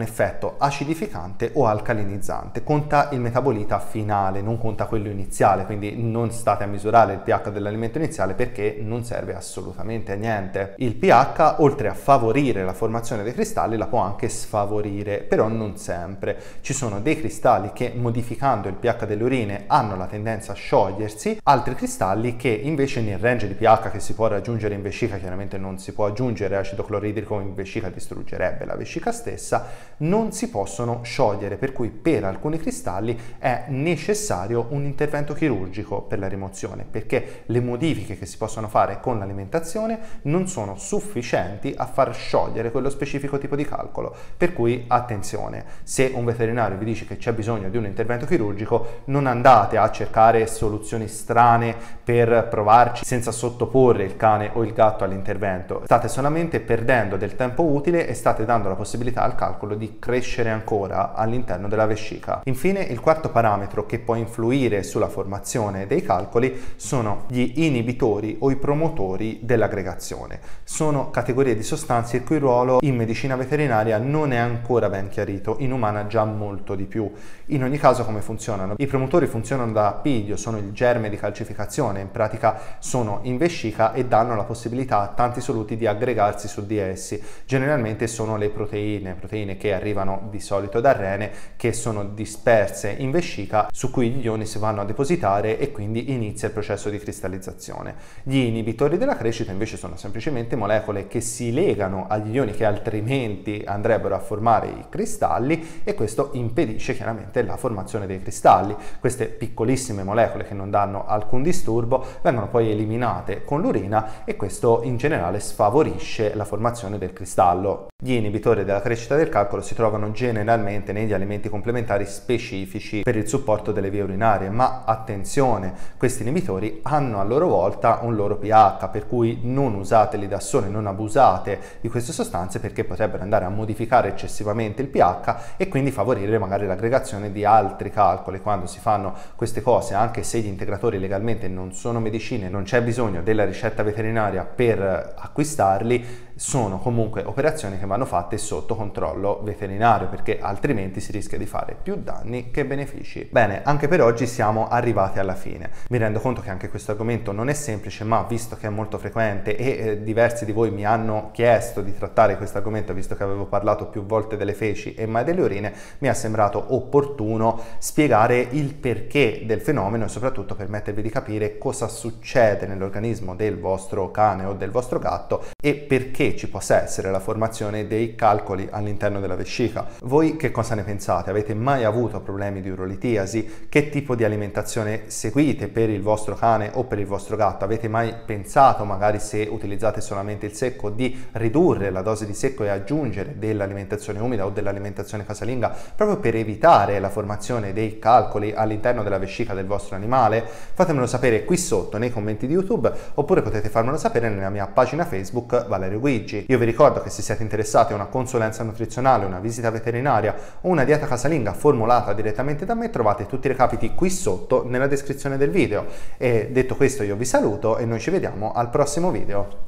effetto 0.00 0.26
effetto 0.28 0.56
acidificante 0.58 1.50
o 1.54 1.66
alcalinizzante. 1.66 2.62
Conta 2.62 3.08
il 3.12 3.20
metabolita 3.20 3.78
finale, 3.78 4.42
non 4.42 4.58
conta 4.58 4.86
quello 4.86 5.08
iniziale, 5.08 5.64
quindi 5.64 5.94
non 5.96 6.30
state 6.30 6.64
a 6.64 6.66
misurare 6.66 7.14
il 7.14 7.20
pH 7.20 7.50
dell'alimento 7.50 7.98
iniziale 7.98 8.34
perché 8.34 8.78
non 8.80 9.04
serve 9.04 9.34
assolutamente 9.34 10.12
a 10.12 10.16
niente. 10.16 10.74
Il 10.78 10.94
pH, 10.94 11.56
oltre 11.58 11.88
a 11.88 11.94
favorire 11.94 12.64
la 12.64 12.74
formazione 12.74 13.22
dei 13.22 13.32
cristalli, 13.32 13.76
la 13.76 13.86
può 13.86 14.00
anche 14.00 14.28
sfavorire, 14.28 15.18
però 15.18 15.48
non 15.48 15.76
sempre. 15.76 16.36
Ci 16.60 16.74
sono 16.74 17.00
dei 17.00 17.18
cristalli 17.18 17.72
che 17.72 17.92
modificando 17.94 18.68
il 18.68 18.74
pH 18.74 19.06
delle 19.06 19.22
urine 19.22 19.64
hanno 19.66 19.96
la 19.96 20.06
tendenza 20.06 20.52
a 20.52 20.54
sciogliersi, 20.54 21.40
altri 21.44 21.74
cristalli 21.74 22.36
che 22.36 22.48
invece 22.48 23.00
nel 23.00 23.18
range 23.18 23.48
di 23.48 23.54
pH 23.54 23.90
che 23.90 24.00
si 24.00 24.14
può 24.14 24.26
raggiungere 24.26 24.74
in 24.74 24.82
vescica, 24.82 25.16
chiaramente 25.16 25.56
non 25.58 25.78
si 25.78 25.92
può 25.92 26.06
aggiungere 26.06 26.56
acido 26.56 26.84
cloridrico 26.84 27.40
in 27.40 27.54
vescica, 27.54 27.88
distruggerebbe 27.88 28.64
la 28.64 28.76
vescica 28.76 29.12
stessa, 29.12 29.66
non 29.98 30.17
non 30.18 30.32
si 30.32 30.50
possono 30.50 31.00
sciogliere, 31.04 31.56
per 31.56 31.72
cui 31.72 31.90
per 31.90 32.24
alcuni 32.24 32.58
cristalli 32.58 33.16
è 33.38 33.66
necessario 33.68 34.66
un 34.70 34.84
intervento 34.84 35.32
chirurgico 35.32 36.02
per 36.02 36.18
la 36.18 36.26
rimozione, 36.26 36.84
perché 36.90 37.42
le 37.46 37.60
modifiche 37.60 38.18
che 38.18 38.26
si 38.26 38.36
possono 38.36 38.66
fare 38.66 38.98
con 39.00 39.20
l'alimentazione 39.20 39.98
non 40.22 40.48
sono 40.48 40.76
sufficienti 40.76 41.72
a 41.76 41.86
far 41.86 42.12
sciogliere 42.12 42.72
quello 42.72 42.90
specifico 42.90 43.38
tipo 43.38 43.54
di 43.54 43.64
calcolo. 43.64 44.12
Per 44.36 44.52
cui 44.52 44.84
attenzione, 44.88 45.64
se 45.84 46.10
un 46.12 46.24
veterinario 46.24 46.76
vi 46.78 46.84
dice 46.84 47.06
che 47.06 47.16
c'è 47.16 47.32
bisogno 47.32 47.68
di 47.68 47.76
un 47.76 47.84
intervento 47.84 48.26
chirurgico, 48.26 49.02
non 49.04 49.26
andate 49.26 49.76
a 49.76 49.88
cercare 49.92 50.48
soluzioni 50.48 51.06
strane 51.06 51.76
per 52.02 52.48
provarci 52.50 53.04
senza 53.04 53.30
sottoporre 53.30 54.02
il 54.02 54.16
cane 54.16 54.50
o 54.54 54.64
il 54.64 54.72
gatto 54.72 55.04
all'intervento. 55.04 55.82
State 55.84 56.08
solamente 56.08 56.58
perdendo 56.58 57.16
del 57.16 57.36
tempo 57.36 57.62
utile 57.62 58.08
e 58.08 58.14
state 58.14 58.44
dando 58.44 58.68
la 58.68 58.74
possibilità 58.74 59.22
al 59.22 59.36
calcolo 59.36 59.76
di 59.76 59.97
crescere 59.98 60.50
ancora 60.50 61.14
all'interno 61.14 61.68
della 61.68 61.86
vescica. 61.86 62.42
Infine 62.44 62.80
il 62.80 63.00
quarto 63.00 63.30
parametro 63.30 63.86
che 63.86 63.98
può 63.98 64.14
influire 64.14 64.82
sulla 64.82 65.08
formazione 65.08 65.86
dei 65.86 66.02
calcoli 66.02 66.60
sono 66.76 67.24
gli 67.28 67.52
inibitori 67.56 68.36
o 68.40 68.50
i 68.50 68.56
promotori 68.56 69.40
dell'aggregazione. 69.42 70.40
Sono 70.64 71.10
categorie 71.10 71.56
di 71.56 71.62
sostanze 71.62 72.18
il 72.18 72.24
cui 72.24 72.38
ruolo 72.38 72.78
in 72.82 72.96
medicina 72.96 73.36
veterinaria 73.36 73.98
non 73.98 74.32
è 74.32 74.36
ancora 74.36 74.88
ben 74.88 75.08
chiarito, 75.08 75.56
in 75.60 75.72
umana 75.72 76.06
già 76.06 76.24
molto 76.24 76.74
di 76.74 76.84
più. 76.84 77.10
In 77.46 77.64
ogni 77.64 77.78
caso 77.78 78.04
come 78.04 78.20
funzionano? 78.20 78.74
I 78.78 78.86
promotori 78.86 79.26
funzionano 79.26 79.72
da 79.72 79.88
appiglio, 79.88 80.36
sono 80.36 80.58
il 80.58 80.72
germe 80.72 81.10
di 81.10 81.16
calcificazione, 81.16 82.00
in 82.00 82.10
pratica 82.10 82.76
sono 82.78 83.20
in 83.22 83.36
vescica 83.36 83.92
e 83.92 84.06
danno 84.06 84.36
la 84.36 84.44
possibilità 84.44 85.00
a 85.00 85.08
tanti 85.08 85.40
soluti 85.40 85.76
di 85.76 85.86
aggregarsi 85.86 86.48
su 86.48 86.66
di 86.66 86.78
essi. 86.78 87.22
Generalmente 87.44 88.06
sono 88.06 88.36
le 88.36 88.50
proteine, 88.50 89.14
proteine 89.14 89.56
che 89.56 89.72
arrivano 89.72 89.87
arrivano 89.88 90.28
di 90.30 90.40
solito 90.40 90.80
dal 90.80 90.94
rene 90.94 91.30
che 91.56 91.72
sono 91.72 92.04
disperse 92.04 92.90
in 92.90 93.10
vescica 93.10 93.68
su 93.72 93.90
cui 93.90 94.10
gli 94.10 94.24
ioni 94.24 94.44
si 94.44 94.58
vanno 94.58 94.82
a 94.82 94.84
depositare 94.84 95.58
e 95.58 95.72
quindi 95.72 96.12
inizia 96.12 96.48
il 96.48 96.54
processo 96.54 96.90
di 96.90 96.98
cristallizzazione. 96.98 97.94
Gli 98.22 98.36
inibitori 98.36 98.98
della 98.98 99.16
crescita 99.16 99.50
invece 99.50 99.76
sono 99.76 99.96
semplicemente 99.96 100.56
molecole 100.56 101.06
che 101.08 101.20
si 101.20 101.52
legano 101.52 102.06
agli 102.08 102.34
ioni 102.34 102.52
che 102.52 102.64
altrimenti 102.64 103.62
andrebbero 103.64 104.14
a 104.14 104.20
formare 104.20 104.68
i 104.68 104.84
cristalli 104.88 105.80
e 105.84 105.94
questo 105.94 106.30
impedisce 106.32 106.94
chiaramente 106.94 107.42
la 107.42 107.56
formazione 107.56 108.06
dei 108.06 108.20
cristalli. 108.20 108.76
Queste 109.00 109.26
piccolissime 109.26 110.02
molecole 110.02 110.44
che 110.44 110.54
non 110.54 110.70
danno 110.70 111.06
alcun 111.06 111.42
disturbo 111.42 112.04
vengono 112.22 112.48
poi 112.48 112.70
eliminate 112.70 113.44
con 113.44 113.60
l'urina 113.60 114.24
e 114.24 114.36
questo 114.36 114.82
in 114.82 114.96
generale 114.96 115.40
sfavorisce 115.40 116.34
la 116.34 116.44
formazione 116.44 116.98
del 116.98 117.12
cristallo. 117.12 117.88
Gli 118.00 118.12
inibitori 118.12 118.64
della 118.64 118.80
crescita 118.80 119.16
del 119.16 119.28
calcolo 119.28 119.62
si 119.62 119.74
trovano 119.78 120.10
generalmente 120.10 120.92
negli 120.92 121.12
alimenti 121.12 121.48
complementari 121.48 122.04
specifici 122.04 123.02
per 123.02 123.14
il 123.14 123.28
supporto 123.28 123.70
delle 123.70 123.90
vie 123.90 124.02
urinarie, 124.02 124.50
ma 124.50 124.82
attenzione, 124.84 125.72
questi 125.96 126.22
inibitori 126.22 126.80
hanno 126.82 127.20
a 127.20 127.22
loro 127.22 127.46
volta 127.46 128.00
un 128.02 128.16
loro 128.16 128.38
pH, 128.38 128.88
per 128.90 129.06
cui 129.06 129.38
non 129.42 129.74
usateli 129.74 130.26
da 130.26 130.40
soli, 130.40 130.68
non 130.68 130.88
abusate 130.88 131.60
di 131.80 131.88
queste 131.88 132.12
sostanze 132.12 132.58
perché 132.58 132.82
potrebbero 132.82 133.22
andare 133.22 133.44
a 133.44 133.50
modificare 133.50 134.08
eccessivamente 134.08 134.82
il 134.82 134.88
pH 134.88 135.54
e 135.56 135.68
quindi 135.68 135.92
favorire 135.92 136.36
magari 136.40 136.66
l'aggregazione 136.66 137.30
di 137.30 137.44
altri 137.44 137.92
calcoli. 137.92 138.40
Quando 138.40 138.66
si 138.66 138.80
fanno 138.80 139.14
queste 139.36 139.62
cose, 139.62 139.94
anche 139.94 140.24
se 140.24 140.40
gli 140.40 140.48
integratori 140.48 140.98
legalmente 140.98 141.46
non 141.46 141.72
sono 141.72 142.00
medicine, 142.00 142.48
non 142.48 142.64
c'è 142.64 142.82
bisogno 142.82 143.22
della 143.22 143.44
ricetta 143.44 143.84
veterinaria 143.84 144.42
per 144.42 145.14
acquistarli, 145.16 146.26
sono 146.38 146.78
comunque 146.78 147.24
operazioni 147.24 147.80
che 147.80 147.86
vanno 147.86 148.04
fatte 148.04 148.38
sotto 148.38 148.76
controllo 148.76 149.40
veterinario 149.42 150.06
perché 150.06 150.38
altrimenti 150.38 151.00
si 151.00 151.10
rischia 151.10 151.36
di 151.36 151.46
fare 151.46 151.76
più 151.80 151.96
danni 151.96 152.52
che 152.52 152.64
benefici. 152.64 153.28
Bene, 153.28 153.62
anche 153.64 153.88
per 153.88 154.02
oggi 154.02 154.24
siamo 154.26 154.68
arrivati 154.68 155.18
alla 155.18 155.34
fine. 155.34 155.70
Mi 155.88 155.98
rendo 155.98 156.20
conto 156.20 156.40
che 156.40 156.50
anche 156.50 156.68
questo 156.68 156.92
argomento 156.92 157.32
non 157.32 157.48
è 157.48 157.54
semplice, 157.54 158.04
ma 158.04 158.22
visto 158.22 158.56
che 158.56 158.68
è 158.68 158.70
molto 158.70 158.98
frequente 158.98 159.56
e 159.56 159.66
eh, 159.66 160.02
diversi 160.04 160.44
di 160.44 160.52
voi 160.52 160.70
mi 160.70 160.86
hanno 160.86 161.30
chiesto 161.32 161.82
di 161.82 161.92
trattare 161.92 162.36
questo 162.36 162.58
argomento, 162.58 162.94
visto 162.94 163.16
che 163.16 163.24
avevo 163.24 163.46
parlato 163.46 163.86
più 163.86 164.04
volte 164.04 164.36
delle 164.36 164.54
feci 164.54 164.94
e 164.94 165.06
mai 165.06 165.24
delle 165.24 165.42
urine, 165.42 165.72
mi 165.98 166.06
è 166.06 166.14
sembrato 166.14 166.66
opportuno 166.68 167.60
spiegare 167.78 168.38
il 168.38 168.74
perché 168.74 169.42
del 169.44 169.60
fenomeno 169.60 170.04
e 170.04 170.08
soprattutto 170.08 170.54
permettervi 170.54 171.02
di 171.02 171.10
capire 171.10 171.58
cosa 171.58 171.88
succede 171.88 172.66
nell'organismo 172.66 173.34
del 173.34 173.58
vostro 173.58 174.12
cane 174.12 174.44
o 174.44 174.52
del 174.52 174.70
vostro 174.70 175.00
gatto 175.00 175.42
e 175.60 175.74
perché 175.74 176.27
ci 176.36 176.48
possa 176.48 176.82
essere 176.82 177.10
la 177.10 177.20
formazione 177.20 177.86
dei 177.86 178.14
calcoli 178.14 178.68
all'interno 178.70 179.20
della 179.20 179.36
vescica. 179.36 179.86
Voi 180.02 180.36
che 180.36 180.50
cosa 180.50 180.74
ne 180.74 180.82
pensate? 180.82 181.30
Avete 181.30 181.54
mai 181.54 181.84
avuto 181.84 182.20
problemi 182.20 182.60
di 182.60 182.70
urolitiasi? 182.70 183.66
Che 183.68 183.88
tipo 183.88 184.14
di 184.14 184.24
alimentazione 184.24 185.04
seguite 185.06 185.68
per 185.68 185.90
il 185.90 186.02
vostro 186.02 186.34
cane 186.34 186.70
o 186.74 186.84
per 186.84 186.98
il 186.98 187.06
vostro 187.06 187.36
gatto? 187.36 187.64
Avete 187.64 187.88
mai 187.88 188.14
pensato, 188.24 188.84
magari 188.84 189.18
se 189.20 189.48
utilizzate 189.50 190.00
solamente 190.00 190.46
il 190.46 190.54
secco, 190.54 190.90
di 190.90 191.26
ridurre 191.32 191.90
la 191.90 192.02
dose 192.02 192.26
di 192.26 192.34
secco 192.34 192.64
e 192.64 192.68
aggiungere 192.68 193.38
dell'alimentazione 193.38 194.20
umida 194.20 194.44
o 194.44 194.50
dell'alimentazione 194.50 195.24
casalinga 195.24 195.74
proprio 195.94 196.18
per 196.18 196.36
evitare 196.36 196.98
la 196.98 197.08
formazione 197.08 197.72
dei 197.72 197.98
calcoli 197.98 198.52
all'interno 198.52 199.02
della 199.02 199.18
vescica 199.18 199.54
del 199.54 199.66
vostro 199.66 199.96
animale? 199.96 200.44
Fatemelo 200.74 201.06
sapere 201.06 201.44
qui 201.44 201.56
sotto 201.56 201.98
nei 201.98 202.10
commenti 202.10 202.46
di 202.46 202.52
YouTube 202.52 202.92
oppure 203.14 203.42
potete 203.42 203.68
farmelo 203.68 203.96
sapere 203.96 204.28
nella 204.28 204.50
mia 204.50 204.66
pagina 204.66 205.04
Facebook 205.04 205.66
Valerio 205.66 205.98
Guidi 205.98 206.17
Luigi. 206.18 206.44
Io 206.48 206.58
vi 206.58 206.64
ricordo 206.64 207.00
che 207.00 207.10
se 207.10 207.22
siete 207.22 207.42
interessati 207.42 207.92
a 207.92 207.96
una 207.96 208.06
consulenza 208.06 208.62
nutrizionale, 208.64 209.24
una 209.24 209.38
visita 209.38 209.70
veterinaria 209.70 210.34
o 210.60 210.68
una 210.68 210.84
dieta 210.84 211.06
casalinga 211.06 211.52
formulata 211.52 212.12
direttamente 212.12 212.64
da 212.64 212.74
me, 212.74 212.90
trovate 212.90 213.26
tutti 213.26 213.46
i 213.46 213.50
recapiti 213.50 213.94
qui 213.94 214.10
sotto 214.10 214.64
nella 214.66 214.86
descrizione 214.86 215.36
del 215.36 215.50
video. 215.50 215.86
E 216.16 216.48
detto 216.50 216.76
questo 216.76 217.02
io 217.02 217.16
vi 217.16 217.24
saluto 217.24 217.78
e 217.78 217.84
noi 217.84 218.00
ci 218.00 218.10
vediamo 218.10 218.52
al 218.52 218.70
prossimo 218.70 219.10
video. 219.10 219.67